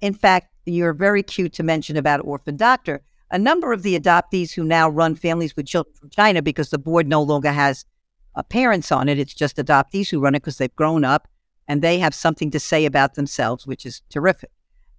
[0.01, 3.03] In fact, you're very cute to mention about Orphan Doctor.
[3.31, 6.79] A number of the adoptees who now run families with children from China because the
[6.79, 7.85] board no longer has
[8.35, 11.29] uh, parents on it, it's just adoptees who run it because they've grown up
[11.67, 14.51] and they have something to say about themselves, which is terrific.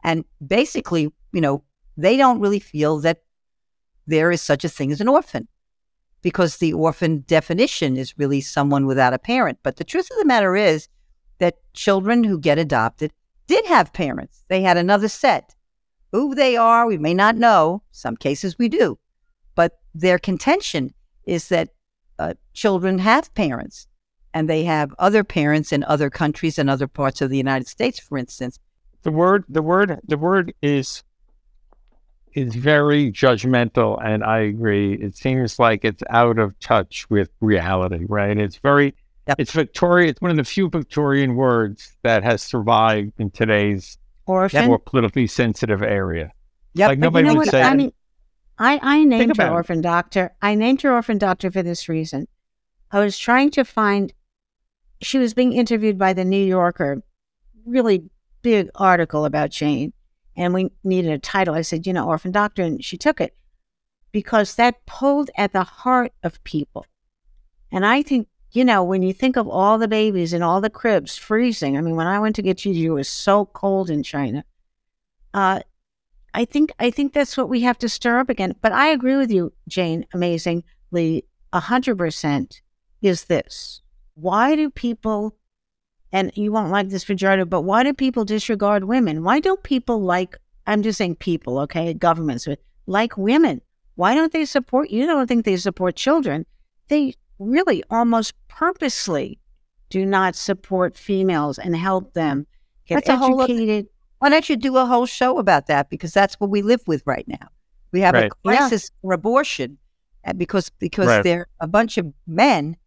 [0.04, 1.64] And basically, you know,
[1.98, 3.24] they don't really feel that
[4.08, 5.48] there is such a thing as an orphan
[6.22, 9.60] because the orphan definition is really someone without a parent.
[9.64, 10.88] But the truth of the matter is
[11.40, 13.12] that children who get adopted
[13.48, 14.44] did have parents.
[14.48, 15.56] They had another set.
[16.12, 17.84] Who they are, we may not know.
[17.92, 19.00] Some cases we do.
[19.56, 20.94] But their contention
[21.26, 21.70] is that
[22.20, 23.88] uh, children have parents
[24.34, 28.00] and they have other parents in other countries and other parts of the United States,
[28.00, 28.60] for instance.
[29.04, 31.04] the word the word the word is
[32.34, 38.06] is very judgmental and i agree it seems like it's out of touch with reality
[38.08, 38.94] right it's very
[39.28, 39.40] Yep.
[39.40, 44.66] it's victorian it's one of the few victorian words that has survived in today's Orphan.
[44.66, 46.32] more politically sensitive area
[46.74, 47.52] Yeah, like nobody you know would what?
[47.52, 47.94] say I mean,
[48.58, 49.54] I, I named her about it.
[49.54, 50.34] orphan doctor.
[50.42, 52.28] I named her orphan doctor for this reason.
[52.92, 54.12] I was trying to find.
[55.02, 57.02] She was being interviewed by the New Yorker,
[57.66, 58.04] really
[58.44, 59.94] big article about Jane,
[60.42, 61.54] and we needed a title.
[61.54, 63.36] I said, you know, orphan doctor, and she took it
[64.12, 66.86] because that pulled at the heart of people.
[67.72, 70.70] And I think, you know, when you think of all the babies in all the
[70.70, 74.02] cribs freezing, I mean, when I went to get Gigi, it was so cold in
[74.02, 74.44] China.
[75.34, 75.62] Uh,
[76.34, 78.56] I think I think that's what we have to stir up again.
[78.62, 82.62] But I agree with you, Jane, amazingly, hundred percent
[83.02, 83.82] is this.
[84.16, 85.36] Why do people
[86.14, 89.24] and you won't like this pejorative, but why do people disregard women?
[89.24, 93.62] Why don't people like I'm just saying people, okay, governments but like women?
[93.96, 96.46] Why don't they support you don't think they support children?
[96.88, 99.40] They really almost purposely
[99.90, 102.46] do not support females and help them
[102.86, 103.88] get That's a whole other- educated.
[104.20, 105.90] Why don't you do a whole show about that?
[105.90, 107.48] Because that's what we live with right now.
[107.92, 108.32] We have Right.
[108.32, 109.78] a crisis for abortion
[110.26, 111.24] uh, because because Right.
[111.24, 112.78] they're a bunch of men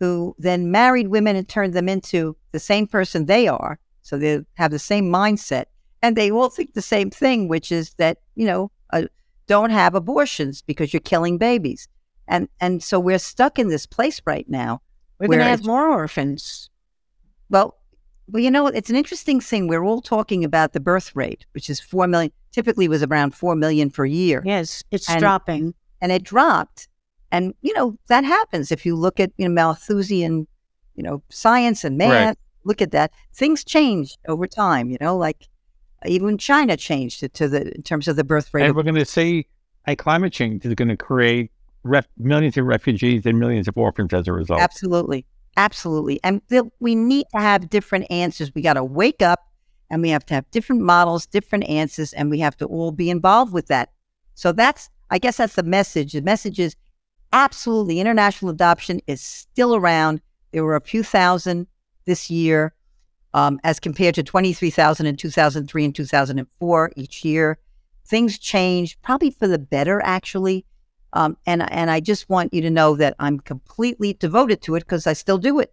[0.00, 3.78] who then married women and turned them into the same person they are.
[4.02, 5.66] So they have the same mindset,
[6.02, 9.04] and they all think the same thing, which is that you know uh,
[9.46, 11.86] don't have abortions because you're killing babies,
[12.26, 14.80] and and so we're stuck in this place right now.
[15.18, 16.70] We're going to have more orphans.
[17.50, 17.76] Well,
[18.26, 19.68] well, you know, it's an interesting thing.
[19.68, 22.32] We're all talking about the birth rate, which is four million.
[22.52, 25.74] Typically, was around four million per year, Yes, it's And- dropping.
[26.00, 26.88] and it dropped.
[27.32, 30.46] And you know that happens if you look at you know Malthusian,
[30.94, 32.10] you know, science and math.
[32.10, 32.36] Right.
[32.64, 33.12] Look at that.
[33.32, 34.90] Things change over time.
[34.90, 35.48] You know, like
[36.06, 38.66] even China changed it to the in terms of the birth rate.
[38.66, 39.46] and we're going to see
[39.86, 41.50] a climate change is going to create
[41.82, 45.26] ref- millions of refugees and millions of orphans as a result Absolutely.
[45.56, 46.20] Absolutely.
[46.22, 46.40] And
[46.78, 48.54] we need to have different answers.
[48.54, 49.40] We got to wake up
[49.90, 53.10] and we have to have different models, different answers, and we have to all be
[53.10, 53.90] involved with that.
[54.34, 56.12] So that's, I guess that's the message.
[56.12, 56.76] The message is
[57.32, 60.20] absolutely international adoption is still around.
[60.52, 61.66] There were a few thousand
[62.04, 62.74] this year
[63.34, 67.58] um, as compared to 23,000 in 2003 and 2004 each year.
[68.06, 70.64] Things changed, probably for the better, actually.
[71.12, 74.80] Um, and and I just want you to know that I'm completely devoted to it
[74.80, 75.72] because I still do it.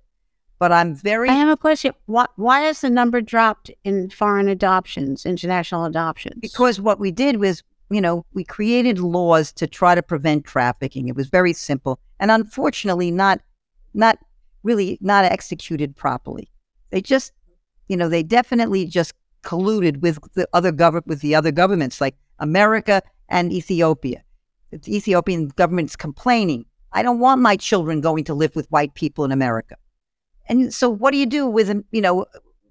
[0.59, 1.93] But I'm very I have a question.
[2.07, 6.39] Why, why has the number dropped in foreign adoptions, international adoptions?
[6.41, 11.07] because what we did was, you know, we created laws to try to prevent trafficking.
[11.07, 13.41] It was very simple, and unfortunately, not
[13.93, 14.17] not
[14.63, 16.49] really not executed properly.
[16.89, 17.31] They just,
[17.87, 19.13] you know, they definitely just
[19.43, 24.23] colluded with the other government with the other governments like America and Ethiopia.
[24.71, 29.23] The Ethiopian government's complaining, "I don't want my children going to live with white people
[29.23, 29.77] in America."
[30.49, 32.25] And so, what do you do with, you know,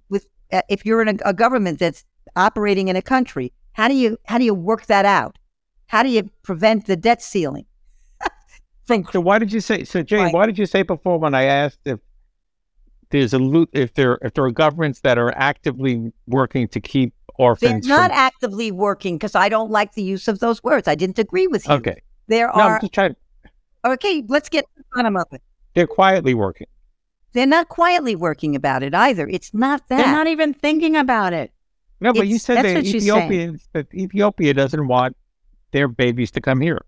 [0.08, 2.04] with uh, if you're in a, a government that's
[2.34, 3.52] operating in a country?
[3.76, 5.36] How do you how do you work that out?
[5.88, 7.66] How do you prevent the debt ceiling?
[8.86, 10.20] From So why did you say so, Jane?
[10.20, 10.34] Right.
[10.34, 12.00] Why did you say before when I asked if
[13.10, 17.12] there's a loot if there if there are governments that are actively working to keep
[17.38, 20.88] they're orphans not from, actively working because I don't like the use of those words.
[20.88, 21.74] I didn't agree with you.
[21.74, 23.14] okay There no are I'm just trying
[23.84, 24.24] okay.
[24.26, 25.42] Let's get to the bottom of it.
[25.74, 26.66] they're quietly working
[27.34, 29.28] they're not quietly working about it either.
[29.28, 29.98] It's not that.
[29.98, 31.52] They're not even thinking about it.
[32.00, 33.16] No, but you said that what she's saying.
[33.16, 35.16] Ethiopians, that Ethiopia doesn't want
[35.72, 36.84] their babies to come here.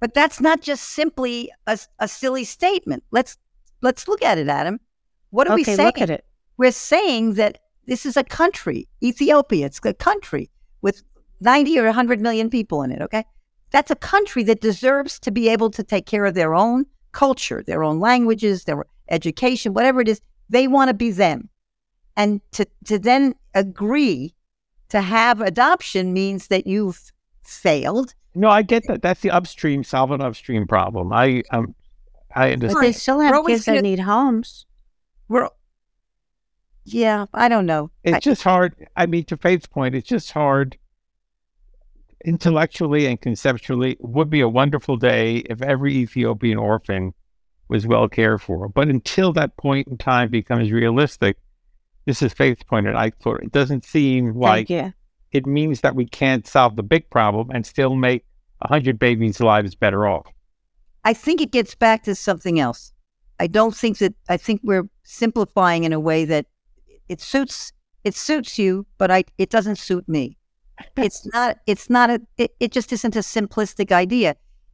[0.00, 3.04] But that's not just simply a, a silly statement.
[3.10, 3.36] Let's
[3.82, 4.80] let's look at it, Adam.
[5.30, 5.86] What are we okay, saying?
[5.86, 6.24] look at it.
[6.56, 9.66] We're saying that this is a country, Ethiopia.
[9.66, 10.50] It's a country
[10.82, 11.02] with
[11.40, 13.24] 90 or 100 million people in it, okay?
[13.70, 17.62] That's a country that deserves to be able to take care of their own culture,
[17.66, 20.20] their own languages, their education, whatever it is.
[20.48, 21.48] They want to be them.
[22.20, 24.34] And to, to then agree
[24.90, 27.12] to have adoption means that you've
[27.42, 28.14] failed.
[28.34, 29.00] No, I get that.
[29.00, 31.12] That's the upstream, solve an upstream problem.
[31.14, 31.74] I um,
[32.34, 32.84] I But understand.
[32.84, 34.66] they still have kids that gonna- need homes.
[35.28, 35.48] We're,
[36.84, 37.90] yeah, I don't know.
[38.04, 38.74] It's I- just hard.
[38.96, 40.76] I mean, to Faith's point, it's just hard
[42.24, 43.92] intellectually and conceptually.
[43.92, 47.14] It would be a wonderful day if every Ethiopian orphan
[47.68, 48.68] was well cared for.
[48.68, 51.38] But until that point in time becomes realistic,
[52.06, 56.06] this is Faith's point, and I thought it doesn't seem like it means that we
[56.06, 58.24] can't solve the big problem and still make
[58.62, 60.26] a hundred babies' lives better off.
[61.04, 62.92] I think it gets back to something else.
[63.38, 66.46] I don't think that I think we're simplifying in a way that
[67.08, 67.72] it suits
[68.04, 70.36] it suits you, but I it doesn't suit me.
[70.96, 74.30] It's not it's not a it, it just isn't a simplistic idea.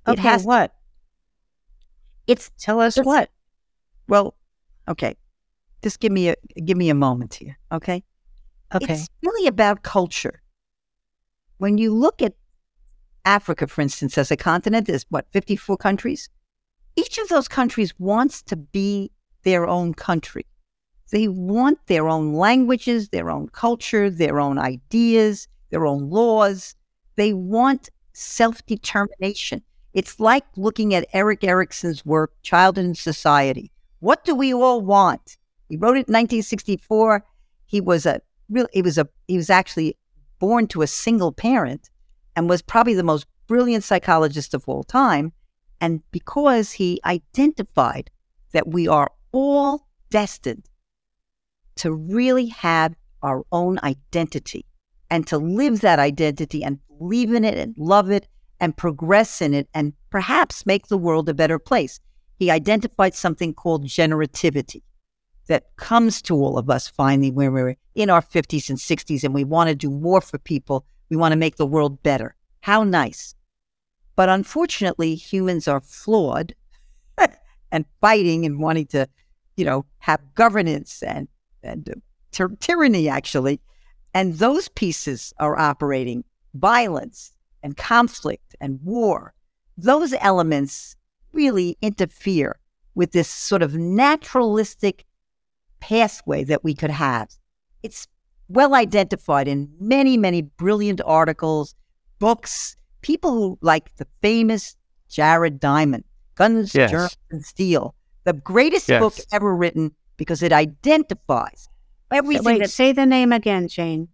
[0.07, 0.73] It Okay, has what?
[2.27, 3.31] it's Tell us It's- what.
[4.09, 4.35] well,
[4.89, 5.17] okay.
[5.87, 6.35] Just give me a
[6.65, 8.03] give me a moment here, okay?
[8.75, 8.93] Okay.
[8.93, 10.43] It's really about culture.
[11.59, 12.35] When you look at
[13.25, 16.29] Africa, for instance, as a continent, there's what, 54 countries?
[16.97, 19.13] Each of those countries wants to be
[19.45, 20.45] their own country.
[21.13, 26.75] They want their own languages, their own culture, their own ideas, their own laws.
[27.15, 29.63] They want self determination.
[29.95, 33.71] It's like looking at Erik Erikson's work, Child in Society.
[34.01, 35.37] What do we all want?
[35.69, 37.25] He wrote it in 1964.
[37.67, 38.67] He was a real.
[38.73, 39.09] He was a.
[39.27, 39.97] He was actually
[40.39, 41.91] born to a single parent,
[42.35, 45.33] and was probably the most brilliant psychologist of all time.
[45.81, 48.11] And because he identified
[48.53, 50.69] that we are all destined
[51.77, 54.65] to really have our own identity
[55.11, 58.27] and to live that identity and believe in it and love it
[58.61, 62.01] and progress in it and perhaps make the world a better place.
[62.39, 64.83] He identified something called generativity
[65.47, 69.35] that comes to all of us finally when we're in our 50s and 60s and
[69.35, 70.85] we want to do more for people.
[71.09, 72.35] We want to make the world better.
[72.61, 73.35] How nice.
[74.17, 76.55] But unfortunately, humans are flawed
[77.71, 79.09] and fighting and wanting to,
[79.57, 81.29] you know, have governance and,
[81.63, 81.95] and uh,
[82.33, 83.61] tyr- tyranny, actually.
[84.15, 86.25] And those pieces are operating
[86.55, 87.33] violence
[87.63, 89.35] and conflict and war.
[89.77, 90.97] Those elements
[91.33, 92.59] really interfere
[92.95, 95.05] with this sort of naturalistic
[95.81, 97.29] pathway that we could have.
[97.83, 98.07] It's
[98.49, 101.75] well identified in many, many brilliant articles,
[102.19, 104.77] books, people who like the famous
[105.09, 106.05] Jared Diamond,
[106.35, 106.91] Guns, Yes.
[106.91, 109.01] Germs, and Steel, the greatest Yes.
[109.01, 111.69] book ever written because it identifies
[112.11, 114.09] everything Wait, that say the name again, Jane.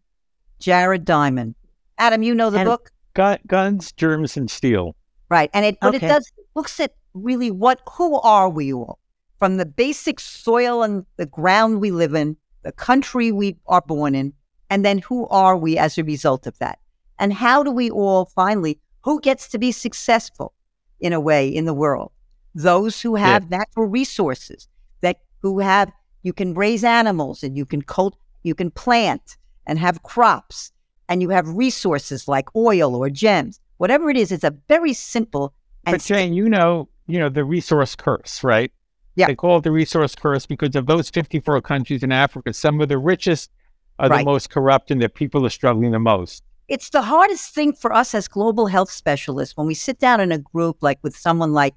[0.58, 1.54] Jared Diamond.
[1.98, 2.90] Adam, you know the And- book?
[3.14, 4.96] Gun, guns, germs, and steel.
[5.28, 5.50] Right.
[5.52, 6.06] And it what Okay.
[6.06, 8.98] it does looks at really what who are we all?
[9.42, 14.14] From the basic soil and the ground we live in, the country we are born
[14.14, 14.34] in,
[14.70, 16.78] and then who are we as a result of that?
[17.18, 20.52] And how do we all finally who gets to be successful
[21.00, 22.12] in a way in the world?
[22.54, 24.68] Those who have natural resources
[25.00, 25.90] that who have
[26.22, 28.14] you can raise animals and you can cult
[28.44, 29.36] you can plant
[29.66, 30.70] and have crops
[31.08, 33.58] and you have resources like oil or gems.
[33.78, 35.52] Whatever it is, it's a very simple
[35.84, 38.70] and But Jane, you know, you know the resource curse, right?
[39.14, 39.26] Yeah.
[39.26, 42.52] They call it the resource curse because of those 54 countries in Africa.
[42.52, 43.50] Some of the richest
[43.98, 44.20] are Right.
[44.20, 46.42] the most corrupt, and the people are struggling the most.
[46.68, 50.32] it's the hardest thing for us as global health specialists when we sit down in
[50.32, 51.74] a group like with someone like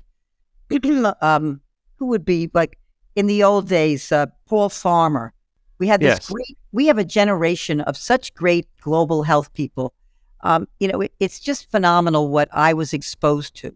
[1.21, 1.61] um
[1.97, 2.77] who would be like
[3.15, 5.33] in the old days uh, paul farmer
[5.79, 6.29] we had this Yes.
[6.29, 9.93] great we have a generation of such great global health people
[10.41, 13.75] um, you know it, it's just phenomenal what i was exposed to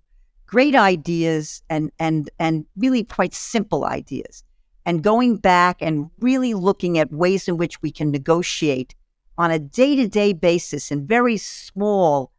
[0.49, 4.43] great ideas and and and really quite simple ideas
[4.85, 8.95] and going back and really looking at ways in which we can negotiate
[9.37, 12.31] on a day to day basis in very small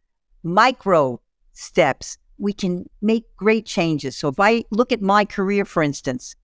[0.42, 1.20] micro
[1.52, 4.16] steps, we can make great changes.
[4.16, 6.34] So if I look at my career, for instance,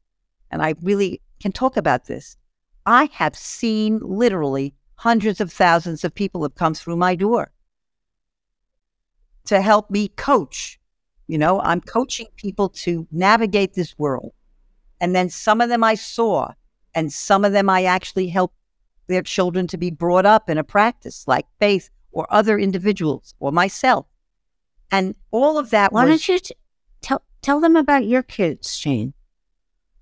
[0.51, 2.37] and I really can talk about this,
[2.87, 7.51] I have seen literally hundreds of thousands of people have come through my door
[9.47, 10.79] to help me coach.
[11.27, 14.33] You know, I'm coaching people to navigate this world.
[15.01, 16.53] And then some of them I saw,
[16.95, 18.55] and some of them I actually helped
[19.09, 23.53] their children to be brought up in a practice like Faith or other individuals or
[23.53, 24.07] myself.
[24.91, 26.55] And all of that Why was, don't you t-
[27.03, 29.13] tell tell them about your kids, Jane?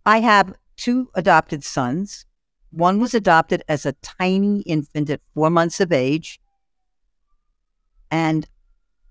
[0.06, 2.26] I have two adopted sons.
[2.70, 6.40] One was adopted as a tiny infant at four months of age.
[8.10, 8.46] And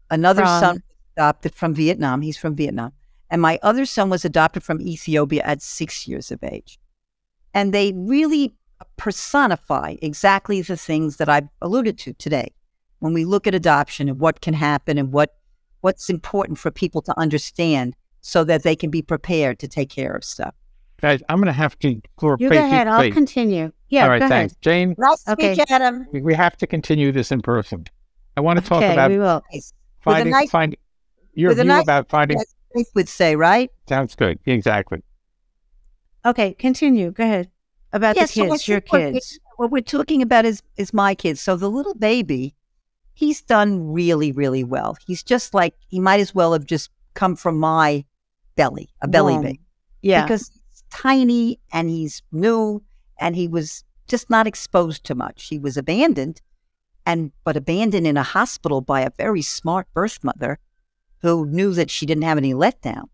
[0.09, 0.83] another From- son
[1.17, 2.21] adopted from Vietnam.
[2.21, 2.93] He's from Vietnam.
[3.29, 6.77] And my other son was adopted from Ethiopia at six years of age.
[7.53, 8.53] And they really
[8.97, 12.51] personify exactly the things that I've alluded to today.
[12.99, 15.35] When we look at adoption and what can happen and what
[15.81, 20.13] what's important for people to understand so that they can be prepared to take care
[20.13, 20.55] of stuff.
[21.01, 22.87] Guys, I'm going to have to pour You pay- go ahead.
[22.87, 23.13] I'll wait.
[23.13, 23.73] continue.
[23.89, 24.55] Yeah, All right, go thanks.
[24.61, 25.65] Jane, Nice to meet Okay.
[25.69, 26.07] Adam.
[26.13, 27.85] we- we have to continue this in person.
[28.37, 29.43] I want to talk Okay, about we will.
[29.99, 30.79] Finding, nice- finding
[31.33, 32.37] your with a view nice- about finding.
[32.37, 32.85] Yes.
[32.95, 33.69] Would say, right?
[33.87, 34.39] Sounds good.
[34.47, 35.03] Exactly.
[36.25, 37.11] Okay, continue.
[37.11, 37.49] Go ahead.
[37.91, 39.39] About Yes, the so kids, your think what we- kids.
[39.57, 41.39] What we're talking about is is my kids.
[41.39, 42.55] So the little baby,
[43.13, 44.97] he's done really, really well.
[45.05, 48.03] He's just like he might as well have just come from my
[48.55, 49.43] belly, a belly Womb.
[49.43, 49.61] baby.
[50.01, 50.23] Yeah.
[50.23, 52.81] Because he's tiny and he's new
[53.19, 55.43] and he was just not exposed to much.
[55.49, 56.41] He was abandoned
[57.05, 60.57] and but abandoned in a hospital by a very smart birth mother
[61.23, 63.05] who knew that she didn't have any letdown.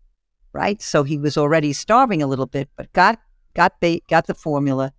[0.52, 0.82] Right?
[0.82, 3.20] So he was already starving a little bit, but got
[3.54, 4.92] got ba- got the formula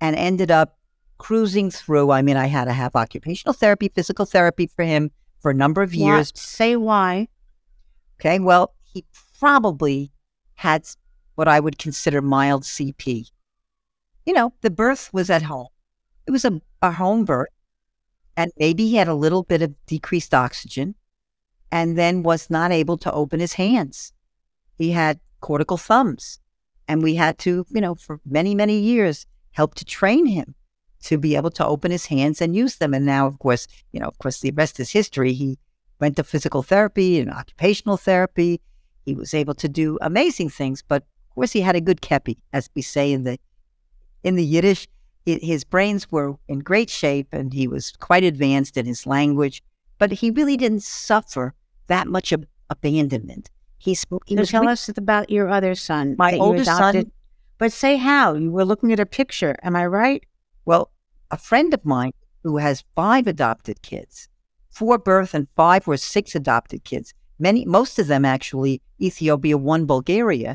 [0.00, 0.78] and ended up
[1.18, 2.12] cruising through.
[2.12, 5.10] I mean, I had to have occupational therapy, physical therapy for him
[5.40, 6.32] for a number of years.
[6.36, 7.28] say why.
[8.20, 8.38] Okay.
[8.38, 9.04] Well, he
[9.40, 10.12] probably
[10.54, 10.88] had
[11.34, 13.30] what I would consider mild CP.
[14.24, 15.66] You know, the birth was at home.
[16.28, 17.48] It was a, a home birth.
[18.36, 20.94] And maybe he had a little bit of decreased oxygen
[21.72, 24.12] and then was not able to open his hands.
[24.76, 26.38] He had cortical thumbs.
[26.86, 30.54] And we had to, you know, for many, many years, help to train him
[31.04, 32.92] to be able to open his hands and use them.
[32.92, 35.32] And now, of course, you know, of course, the rest is history.
[35.32, 35.58] He
[35.98, 38.60] went to physical therapy and occupational therapy.
[39.06, 42.36] He was able to do amazing things, but of course, he had a good kepi,
[42.52, 43.38] as we say in the
[44.22, 44.86] in the Yiddish.
[45.26, 49.62] Hi- His brains were in great shape, and he was quite advanced in his language.
[49.98, 51.54] But he really didn't suffer
[51.92, 53.50] that much ab- abandonment.
[53.78, 56.16] He, sp- he So was tell re- us about your other son.
[56.18, 57.12] My oldest son-
[57.58, 58.34] But say how.
[58.34, 59.54] You were looking at a picture.
[59.62, 60.22] Am I right?
[60.64, 60.84] Well,
[61.30, 62.12] a friend of mine
[62.42, 64.28] who has five adopted kids,
[64.70, 69.84] four birth and five or six adopted kids, many, most of them actually Ethiopia, one
[69.86, 70.52] Bulgaria.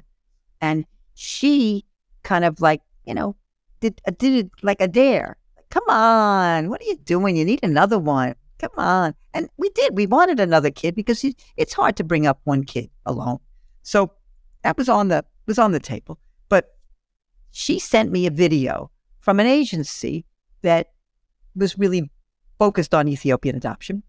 [0.60, 1.86] And she
[2.24, 3.36] kind of like, you know,
[3.80, 5.38] did, did it like a dare.
[5.70, 7.36] Come on, what are you doing?
[7.38, 8.36] You need another one.
[8.60, 9.14] Come on.
[9.34, 9.96] And we did.
[9.96, 13.40] We wanted another kid because it- it's hard to bring up one kid alone.
[13.84, 14.12] So
[14.64, 16.20] that was on the was on the table.
[16.50, 16.78] But
[17.52, 20.26] she sent me a video from an agency
[20.62, 20.92] that
[21.56, 22.10] was really
[22.60, 24.04] focused on Ethiopian adoption.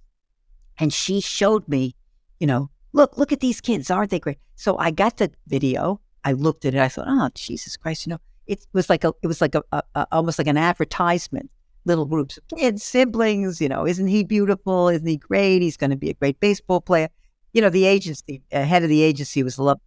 [0.78, 1.94] And she showed me,
[2.40, 3.90] you know, look, look at these kids.
[3.90, 4.38] Aren't they great?
[4.56, 6.00] So I got the video.
[6.24, 6.80] I looked at it.
[6.80, 9.62] I thought, oh, Jesus Christ, you know, it was like a, it was like a,
[9.72, 11.50] a, a almost like an advertisement.
[11.88, 14.88] Little groups of kids, siblings, you know, isn't he beautiful?
[14.88, 15.62] Isn't he great?
[15.62, 17.08] He's going to be a great baseball player.
[17.52, 19.80] You know, the agency, uh, head of the agency was love,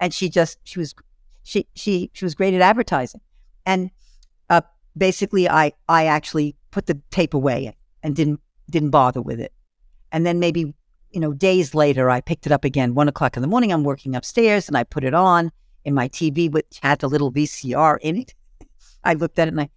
[0.00, 0.94] and she just, she was,
[1.42, 3.20] she, she, she was great at advertising.
[3.66, 3.90] And
[4.48, 4.62] uh,
[4.96, 9.52] basically I I actually put the tape away and didn't didn't bother with it.
[10.12, 10.74] And then maybe
[11.10, 12.94] you know days later I picked it up again.
[12.94, 15.50] One o'clock in the morning, I'm working upstairs and I put it on
[15.84, 18.34] in my TV, which had the little VCR in it.
[19.04, 19.68] I looked at it and I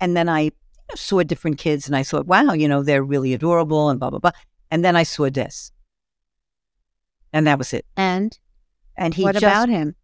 [0.00, 0.52] and then I
[0.94, 4.18] saw different kids and I thought, wow, you know they're really adorable and blah blah
[4.18, 4.32] blah.
[4.70, 5.70] And then I saw this,
[7.32, 7.84] and that was it.
[7.96, 8.38] And
[8.96, 9.94] And he what just, about him?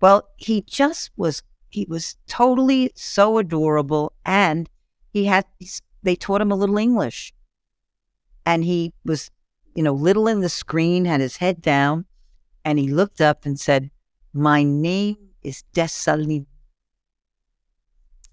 [0.00, 4.12] well, he just was, he was totally so adorable.
[4.24, 4.68] And
[5.12, 5.44] he had,
[6.02, 7.32] they taught him a little English.
[8.46, 9.30] And he was,
[9.74, 12.06] you know, little in the screen, had his head down,
[12.64, 13.90] and he looked up and said,
[14.32, 16.46] My name is Desalegn.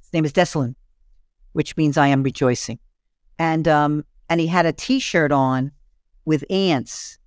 [0.01, 0.75] His name is Desalegn,
[1.55, 2.79] which means I am rejoicing.
[3.39, 5.71] And, um, and he had a t shirt on
[6.25, 7.17] with ants,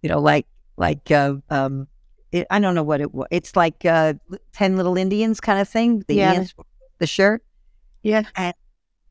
[0.00, 0.46] you know, like,
[0.76, 1.88] like, uh, um,
[2.30, 3.26] it, I don't know what it was.
[3.32, 4.14] It's like uh,
[4.52, 6.04] ten little Indians kind of thing.
[6.06, 6.32] The Yeah.
[6.34, 6.54] ants,
[6.98, 7.42] the shirt.
[8.04, 8.22] Yeah.
[8.36, 8.54] And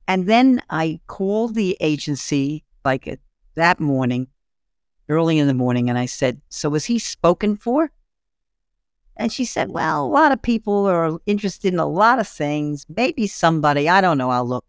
[0.07, 3.19] and then I called the agency like at
[3.55, 4.27] that morning,
[5.09, 7.91] early in the morning, and I said, "So was he spoken for?"
[9.19, 12.85] And she said, "Well, a lot of people are interested in a lot of things.
[12.89, 13.87] Maybe somebody.
[13.87, 14.31] I don't know.
[14.31, 14.65] I'll look."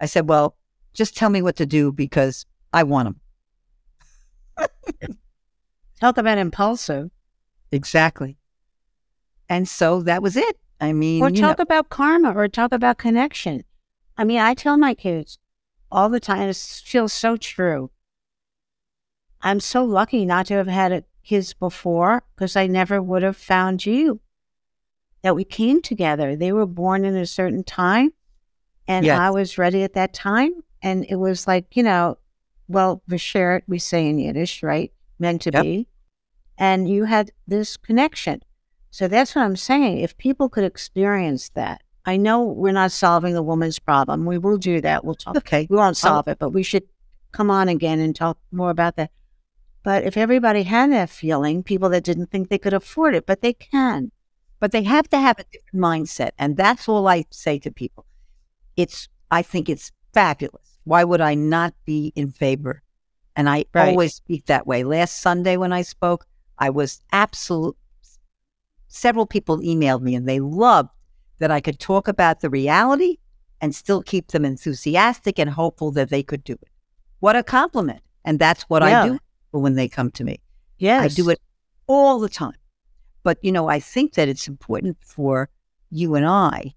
[0.00, 0.56] I said, "Well,
[0.92, 3.16] just tell me what to do because I want
[4.56, 4.68] them.
[6.00, 7.10] Talk about impulsive.
[7.70, 8.38] Exactly.
[9.48, 10.58] And so that was it.
[10.80, 13.64] I mean, Or talk know, about karma or talk about connection.
[14.16, 15.38] I mean, I tell my kids
[15.92, 17.90] all the time, it feels so true.
[19.42, 23.84] I'm so lucky not to have had kids before because I never would have found
[23.86, 24.20] you.
[25.22, 26.34] That we came together.
[26.34, 28.14] They were born in a certain time,
[28.88, 29.18] and Yes.
[29.18, 30.52] I was ready at that time.
[30.82, 32.16] And it was like, you know,
[32.68, 34.90] well, Bashert, we say in Yiddish, right?
[35.18, 35.62] Meant to Yep.
[35.62, 35.88] be.
[36.56, 38.40] And you had this connection.
[38.90, 39.98] So that's what I'm saying.
[39.98, 44.24] If people could experience that, I know we're not solving the woman's problem.
[44.24, 45.04] We will do that.
[45.04, 45.36] We'll talk.
[45.36, 45.66] okay.
[45.68, 46.84] We won't solve it, but we should
[47.32, 49.10] come on again and talk more about that.
[49.82, 53.40] But if everybody had that feeling, people that didn't think they could afford it, but
[53.40, 54.12] they can.
[54.58, 56.32] but they have to have a different mindset.
[56.38, 58.04] And that's all I say to people.
[58.76, 60.76] It's, I think it's fabulous.
[60.84, 62.82] Why would I not be in favor?
[63.34, 63.88] And I Right.
[63.88, 64.84] always speak that way.
[64.84, 66.26] Last Sunday when I spoke,
[66.58, 67.74] I was absolute.
[68.88, 70.90] Several people emailed me and they loved
[71.38, 73.16] that I could talk about the reality
[73.62, 76.68] and still keep them enthusiastic and hopeful that they could do it.
[77.20, 78.02] What a compliment.
[78.26, 79.02] And that's what Yeah.
[79.04, 79.18] I do
[79.50, 80.40] when they come to me.
[80.78, 81.04] Yes.
[81.04, 81.40] I do it
[81.86, 82.54] all the time.
[83.22, 85.50] But, you know, I think that it's important for
[85.90, 86.74] you and I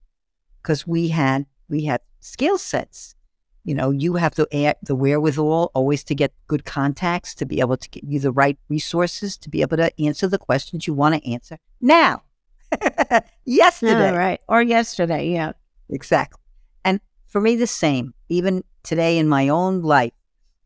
[0.62, 3.16] because we had, we had skill sets.
[3.64, 7.78] You know, you have the, the wherewithal always to get good contacts, to be able
[7.78, 11.16] to give you the right resources, to be able to answer the questions you want
[11.16, 12.24] to answer now.
[13.46, 14.12] Yesterday.
[14.12, 14.42] Right.
[14.50, 15.30] Or yesterday.
[15.30, 15.54] Yeah.
[15.90, 16.42] Exactly.
[16.84, 18.14] And for me, the same.
[18.30, 20.12] Even today in my own life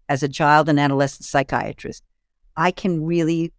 [0.09, 2.03] as a child and adolescent psychiatrist,
[2.55, 3.53] I can really,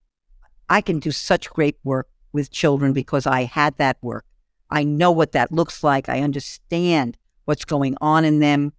[0.68, 4.24] I can do such great work with children because I had that work.
[4.70, 6.08] I know what that looks like.
[6.08, 8.72] I understand what's going on in them,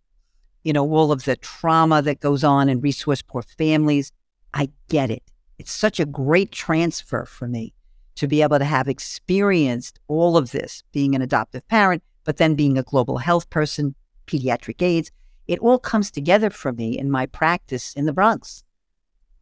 [0.64, 4.12] you know, all of the trauma that goes on in resource poor families.
[4.54, 5.24] I get it.
[5.58, 7.74] It's such a great transfer for me
[8.16, 12.54] to be able to have experienced all of this, being an adoptive parent, but then
[12.54, 13.96] being a global health person,
[14.28, 15.12] pediatric AIDS.
[15.50, 18.64] It all comes together for me in my practice in the Bronx.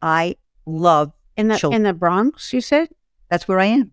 [0.00, 1.80] I love In the Children.
[1.80, 2.88] in the Bronx, you said?
[3.28, 3.92] that's where I am.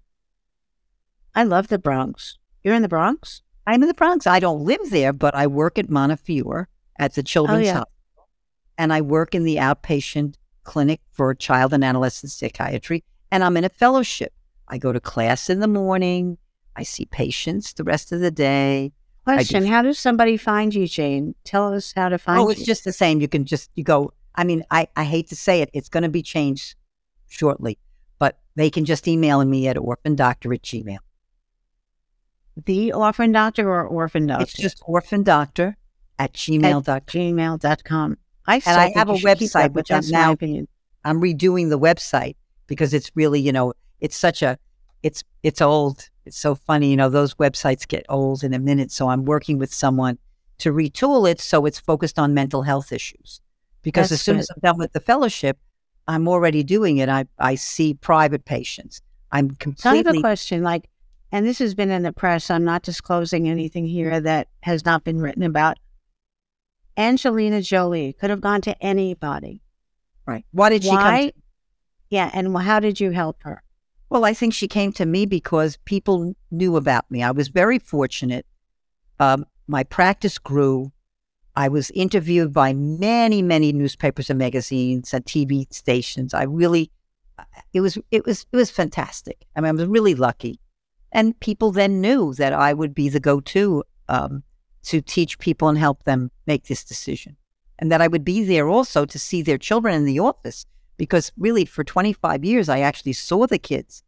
[1.35, 2.37] I love the Bronx.
[2.63, 3.41] You're in the Bronx?
[3.67, 4.25] I'm in the Bronx.
[4.27, 7.73] I don't live there, but I work at Montefiore at the Children's oh, yeah.
[7.79, 8.29] Hospital,
[8.77, 13.65] and I work in the outpatient clinic for child and adolescent psychiatry, and I'm in
[13.65, 14.31] a fellowship.
[14.69, 16.37] I go to class in the morning.
[16.77, 18.93] I see patients the rest of the day.
[19.25, 21.35] Question: How does somebody find you, Jane?
[21.43, 22.51] Tell us how to find oh, you.
[22.51, 23.19] it's just the same.
[23.19, 24.13] You can just you go.
[24.35, 26.75] I mean, I I hate to say it, it's going to be changed
[27.27, 27.79] shortly,
[28.19, 30.97] but they can just email me at orphandoctor at gmail.
[32.65, 34.43] the orphan doctor or orphan doctor.
[34.43, 35.75] It's just orphandoctor
[36.19, 37.01] at gmail gmail.com.
[37.07, 38.17] gmail.com.
[38.47, 40.67] I And I have a you website, which I'm now- opinion.
[41.03, 42.35] I'm redoing the website
[42.67, 44.57] because it's really, you know, it's such a,
[45.03, 46.09] it's it's old.
[46.25, 48.91] It's so funny, you know, those websites get old in a minute.
[48.91, 50.17] So I'm working with someone
[50.59, 53.41] to retool it so it's focused on mental health issues.
[53.81, 54.41] Because That's as soon good.
[54.41, 55.57] as I'm done with the fellowship,
[56.07, 57.09] I'm already doing it.
[57.09, 59.01] I I see private patients.
[59.31, 60.89] I'm So I have a question, like,
[61.31, 62.49] and this has been in the press.
[62.49, 65.77] I'm not disclosing anything here that has not been written about.
[66.97, 69.61] Angelina Jolie could have gone to anybody.
[70.25, 70.45] right.
[70.51, 70.99] Why did she come?
[70.99, 71.27] Why?
[71.27, 71.33] To,
[72.09, 73.61] Yeah, and how did you help her?
[74.09, 77.23] Well, I think she came to me because people knew about me.
[77.23, 78.45] I was very fortunate.
[79.19, 80.91] Um, my practice grew.
[81.55, 86.33] I was interviewed by many, many newspapers and magazines and TV stations.
[86.33, 86.91] I really,
[87.73, 89.45] it was, it was, it was fantastic.
[89.55, 90.59] I mean, I was really lucky,
[91.11, 94.43] and people then knew that I would be the go-to um,
[94.83, 97.37] to teach people and help them make this decision,
[97.79, 100.65] and that I would be there also to see their children in the office.
[100.97, 104.03] Because really, for 25 years, I actually saw the kids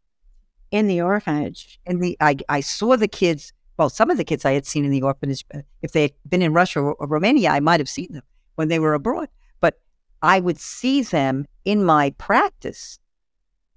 [0.70, 1.78] In the orphanage.
[1.86, 3.52] and the I, I saw the kids.
[3.78, 5.44] Well, some of the kids I had seen in the orphanage.
[5.54, 8.22] uh, If they had been in Russia or, or Romania, I might have seen them
[8.56, 9.28] when they were abroad.
[9.60, 9.80] But
[10.22, 12.98] I would see them in my practice.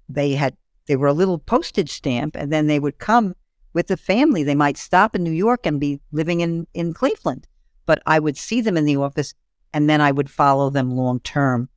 [0.08, 0.56] They had
[0.86, 3.34] they were a little postage stamp, and then they would come
[3.72, 4.42] with the family.
[4.42, 7.46] They might stop in New York and be living in in Cleveland,
[7.86, 9.34] but I would see them in the office,
[9.72, 11.68] and then I would follow them long term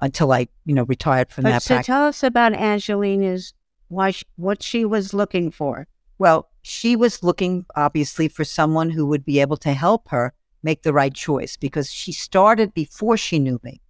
[0.00, 1.86] until I, you know, retired from But that so practice.
[1.86, 3.54] tell us about Angelina's,
[3.88, 5.86] why, she, what she was looking for.
[6.18, 10.82] Well, she was looking obviously for someone who would be able to help her make
[10.82, 13.80] the right choice because she started before she knew me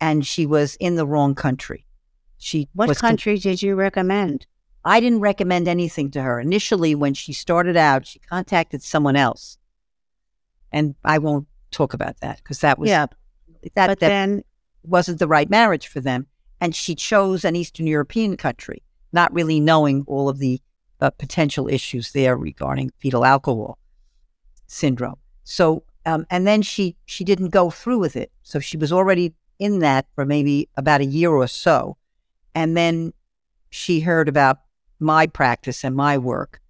[0.00, 1.86] and she was in the wrong country.
[2.38, 4.46] She What was con- country did you recommend?
[4.84, 6.38] I didn't recommend anything to her.
[6.38, 9.56] Initially, when she started out, she contacted someone else.
[10.70, 13.06] And I won't talk about that because that was yeah,
[13.74, 14.44] that, but that then
[14.86, 16.26] wasn't the right marriage for them.
[16.60, 18.82] And she chose an Eastern European country,
[19.12, 20.60] not really knowing all of the
[21.00, 23.78] uh, potential issues there regarding fetal alcohol
[24.66, 25.18] syndrome.
[25.44, 28.30] So, um, and then she she didn't go through with it.
[28.42, 31.96] So she was already in that for maybe about a year or so,
[32.54, 33.12] and then
[33.70, 34.58] she heard about
[35.00, 36.60] my practice and my work,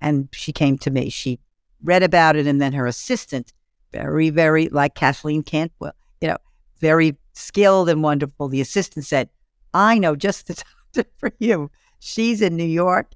[0.00, 1.10] and she came to me.
[1.10, 1.38] She
[1.82, 3.52] read about it, and then her assistant,
[3.92, 6.38] very very like Kathleen Cantwell, you know,
[6.80, 8.48] very skilled and wonderful.
[8.48, 9.28] The assistant said,
[9.72, 10.54] "I know just the
[10.94, 11.70] doctor for you.
[12.00, 13.12] She's in New York."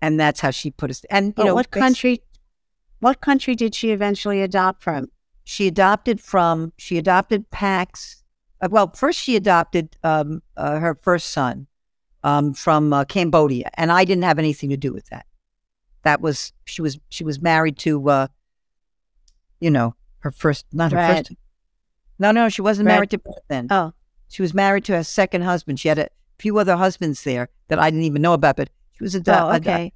[0.00, 1.02] And that's how she put us.
[1.08, 2.22] And you know, what country?
[3.00, 5.08] What country did she eventually adopt from?
[5.44, 8.22] she adopted from she adopted Pax.
[8.60, 11.66] Uh, well, first she adopted um, uh, her first son
[12.24, 15.26] um, from uh, Cambodia, and I didn't have anything to do with that.
[16.02, 18.26] That was she was she was married to, uh,
[19.60, 21.32] you know, her first not her first.
[22.18, 23.66] No, no, she wasn't married to Brad then.
[23.70, 23.92] Oh,
[24.28, 25.80] She was married to her second husband.
[25.80, 26.08] She had a
[26.38, 29.52] few other husbands there that I didn't even know about, but she was ado- oh,
[29.54, 29.92] okay.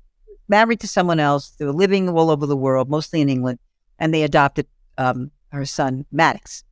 [0.48, 1.50] married to someone else.
[1.50, 3.58] They were living all over the world, mostly in England,
[3.98, 4.66] and they adopted
[4.96, 6.64] um, her son Maddox.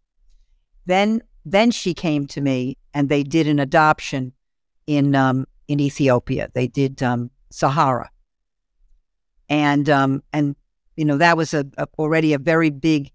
[0.86, 4.32] Then, then she came to me, and they did an adoption
[4.86, 6.48] in um, in Ethiopia.
[6.54, 8.10] They did um, Zahara,
[9.48, 10.56] and um, and
[10.96, 13.10] you know that was a, a already a very big,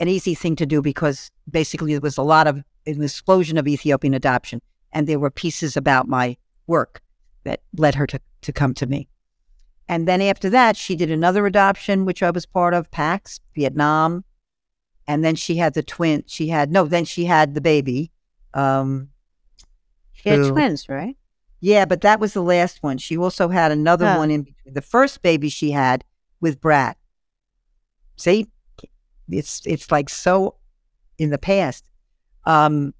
[0.00, 3.66] an easy thing to do because basically there was a lot of an explosion of
[3.68, 4.60] Ethiopian adoption,
[4.92, 6.36] and there were pieces about my
[6.66, 7.02] work
[7.44, 9.08] that led her to to come to me.
[9.88, 14.24] And then after that, she did another adoption, which I was part of, Pax, Vietnam.
[15.08, 16.22] And then she had the twin.
[16.26, 18.12] She had, no, then she had the baby.
[18.54, 19.08] Um,
[20.12, 20.50] She had Who?
[20.50, 21.16] twins, right?
[21.60, 22.98] yeah, but that was the last one.
[22.98, 24.18] She also had another Oh.
[24.18, 24.74] one in between.
[24.74, 26.04] The first baby she had
[26.40, 26.94] with Brad.
[28.16, 28.46] See,
[29.30, 30.56] it's it's like so
[31.18, 31.84] in the past.
[32.44, 32.94] Um,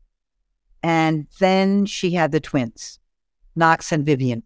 [0.83, 2.99] and then she had the twins,
[3.57, 4.43] Knox and Vivienne.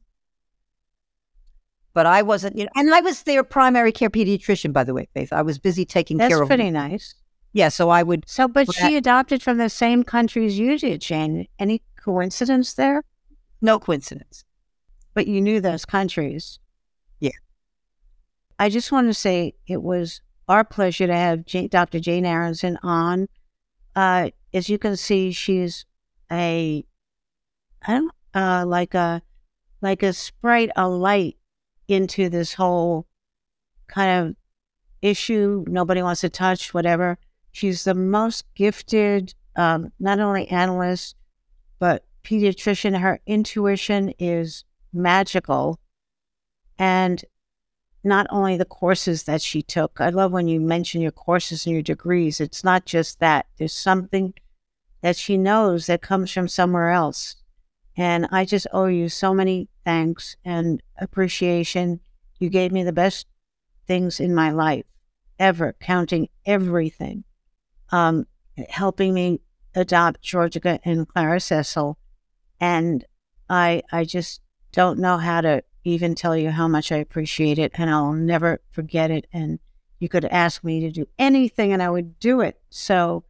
[1.94, 5.08] But I wasn't, you know, and I was their primary care pediatrician, by the way,
[5.12, 5.32] Faith.
[5.32, 7.14] I was busy taking That's care of That's pretty nice.
[7.52, 8.24] Yeah, so I would.
[8.26, 11.46] So, but she adopted from the same country as you did, Jane.
[11.58, 13.04] Any coincidence there?
[13.60, 14.44] No coincidence.
[15.12, 16.58] But you knew those countries.
[17.20, 17.30] Yeah.
[18.58, 22.00] I just want to say it was our pleasure to have Jane, Dr.
[22.00, 23.28] Jane Aronson on.
[23.94, 25.84] Uh, as you can see, she's
[26.30, 26.84] a,
[27.86, 29.22] I don't, uh, like a,
[29.80, 31.36] like a sprite, a light
[31.88, 33.06] into this whole
[33.88, 34.36] kind of
[35.02, 35.64] issue.
[35.68, 37.18] Nobody wants to touch, whatever.
[37.50, 41.16] She's the most gifted, um, not only analyst,
[41.78, 42.98] but pediatrician.
[42.98, 45.78] Her intuition is magical.
[46.78, 47.22] And
[48.04, 51.72] not only the courses that she took, I love when you mention your courses and
[51.72, 52.40] your degrees.
[52.40, 54.34] It's not just that, there's something
[55.02, 57.36] that she knows that comes from somewhere else.
[57.96, 62.00] And I just owe you so many thanks and appreciation.
[62.38, 63.26] You gave me the best
[63.86, 64.84] things in my life
[65.38, 67.24] ever, counting everything,
[67.90, 68.26] um,
[68.68, 69.40] helping me
[69.74, 71.98] adopt Georgia and Clara Cecil.
[72.60, 73.04] And
[73.48, 74.40] I, I just
[74.72, 78.60] don't know how to even tell you how much I appreciate it, and I'll never
[78.70, 79.26] forget it.
[79.32, 79.58] And
[79.98, 82.60] you could ask me to do anything, and I would do it.
[82.70, 83.24] So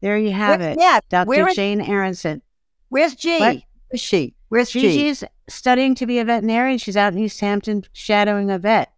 [0.00, 1.00] there you have Where- it, Yeah.
[1.08, 1.28] Dr.
[1.28, 2.42] where Jane Aronson.
[2.88, 3.38] Where's G?
[3.38, 3.62] What?
[3.90, 4.34] Where's she?
[4.48, 4.80] Where's G?
[4.82, 6.78] Gigi's studying to be a veterinarian.
[6.78, 8.92] She's out in East Hampton shadowing a vet.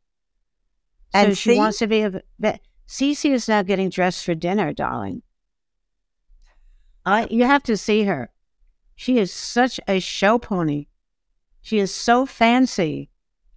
[1.14, 1.58] So And she C?
[1.58, 2.60] wants to be a vet.
[2.88, 5.22] Cece is now getting dressed for dinner, darling.
[7.04, 8.30] I, you have to see her.
[8.94, 10.86] She is such a show pony.
[11.62, 13.08] She is so fancy.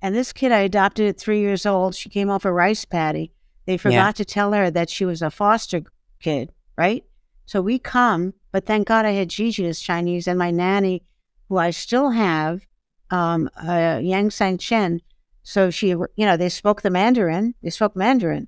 [0.01, 3.31] And this kid I adopted at three years old, she came off a rice paddy.
[3.65, 5.81] They forgot to tell her that she was a foster
[6.19, 7.03] kid, right?
[7.47, 11.03] So we come, but thank God I had Gigi as Chinese and my nanny,
[11.49, 12.67] who I still have,
[13.09, 15.01] um, uh, Yang Sang Chen.
[15.41, 18.47] So she, you know, they spoke the Mandarin, they spoke Mandarin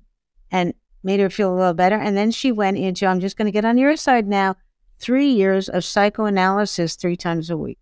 [0.50, 1.96] and made her feel a little better.
[1.96, 4.56] And then she went into, I'm just going to get on your side now,
[5.00, 7.78] three years of psychoanalysis three times a week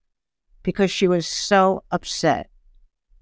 [0.66, 2.50] because she was so upset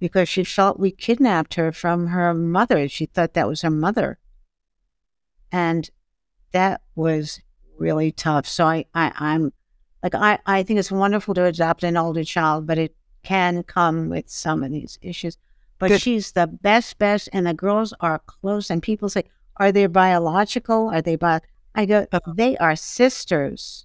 [0.01, 2.89] because she felt we kidnapped her from her mother.
[2.89, 4.19] She thought that was her mother.
[5.53, 5.91] And
[6.53, 7.43] that was
[7.79, 8.47] really tough.
[8.49, 9.53] So I, I I'm
[10.03, 14.09] like I, I think it's wonderful to adopt an older child, but it can come
[14.09, 15.37] with some of these issues.
[15.79, 16.01] But Good.
[16.01, 18.71] she's the best, best, and the girls are close.
[18.71, 19.25] And people say,
[19.59, 20.89] "Are they biological?
[20.89, 21.41] Are they bi?"
[21.75, 22.33] I go, Uh-huh.
[22.35, 23.85] "They are sisters."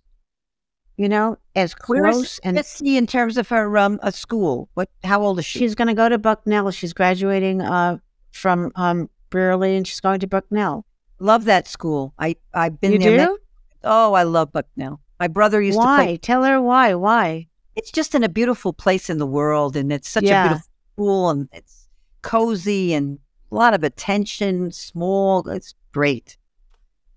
[0.99, 4.67] You know, as close and Let's see in terms of her um a school.
[4.73, 4.89] What?
[5.05, 5.59] How old is she?
[5.59, 6.71] She's going to go to Bucknell.
[6.71, 7.99] She's graduating uh,
[8.33, 10.85] from um, Brearley, and she's going to Bucknell.
[11.19, 12.13] love that school.
[12.19, 13.27] I I've been you there.
[13.27, 13.37] do?
[13.85, 14.99] oh, I love Bucknell.
[15.21, 16.03] My brother used to why?
[16.03, 16.17] play.
[16.17, 16.93] Tell her why.
[16.95, 17.47] Why?
[17.77, 20.43] It's just in a beautiful place in the world, and it's such Yeah.
[20.43, 21.87] a beautiful school, and it's
[22.23, 23.19] cozy and
[23.53, 25.47] a lot of attention, small.
[25.47, 26.37] It's great.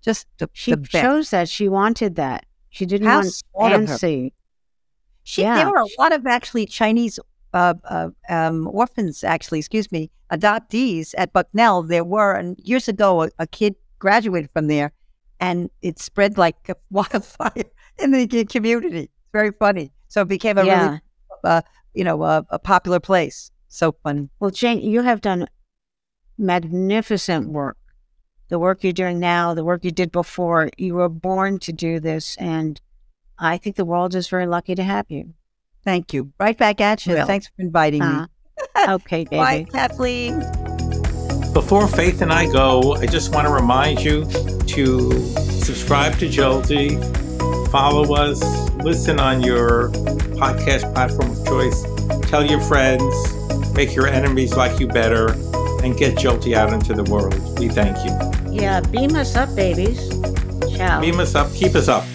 [0.01, 1.49] Just the, She the chose that.
[1.49, 2.45] She wanted that.
[2.73, 3.21] She didn't How
[3.53, 4.33] want fancy.
[5.21, 5.55] She, Yeah.
[5.57, 7.19] There were a lot of actually Chinese
[7.53, 11.83] uh, uh, um, orphans, actually, excuse me, adoptees at Bucknell.
[11.83, 14.91] There were, and years ago, a, a kid graduated from there,
[15.39, 17.65] and it spread like a wildfire
[17.99, 19.01] in the community.
[19.01, 19.91] It's very funny.
[20.07, 20.87] So it became a yeah.
[20.87, 21.01] really,
[21.43, 21.61] uh,
[21.93, 23.51] you know, a, a popular place.
[23.67, 24.31] So fun.
[24.39, 25.47] Well, Jane, you have done
[26.39, 27.77] magnificent work.
[28.53, 31.99] The work you're doing now, the work you did before, you were born to do
[31.99, 32.37] this.
[32.37, 32.79] And
[33.39, 35.33] I think the world is very lucky to have you.
[35.83, 36.33] Thank you.
[36.39, 37.15] Right back at you.
[37.15, 38.27] Well, Thanks for inviting Uh,
[38.77, 38.83] me.
[38.89, 39.37] okay, baby.
[39.37, 39.65] Bye.
[39.71, 40.37] Kathleen.
[41.51, 45.19] Before Faith and I go, I just want to remind you to
[45.63, 46.99] subscribe to Jolty,
[47.71, 48.39] follow us,
[48.83, 49.89] listen on your
[50.37, 51.83] podcast platform of choice,
[52.29, 53.15] tell your friends,
[53.73, 55.33] make your enemies like you better,
[55.83, 57.59] and get Jolty out into the world.
[57.59, 58.11] We thank you.
[58.51, 60.09] Yeah, beam us up, babies.
[60.75, 61.01] Ciao.
[61.01, 62.05] Beam us up, keep us up.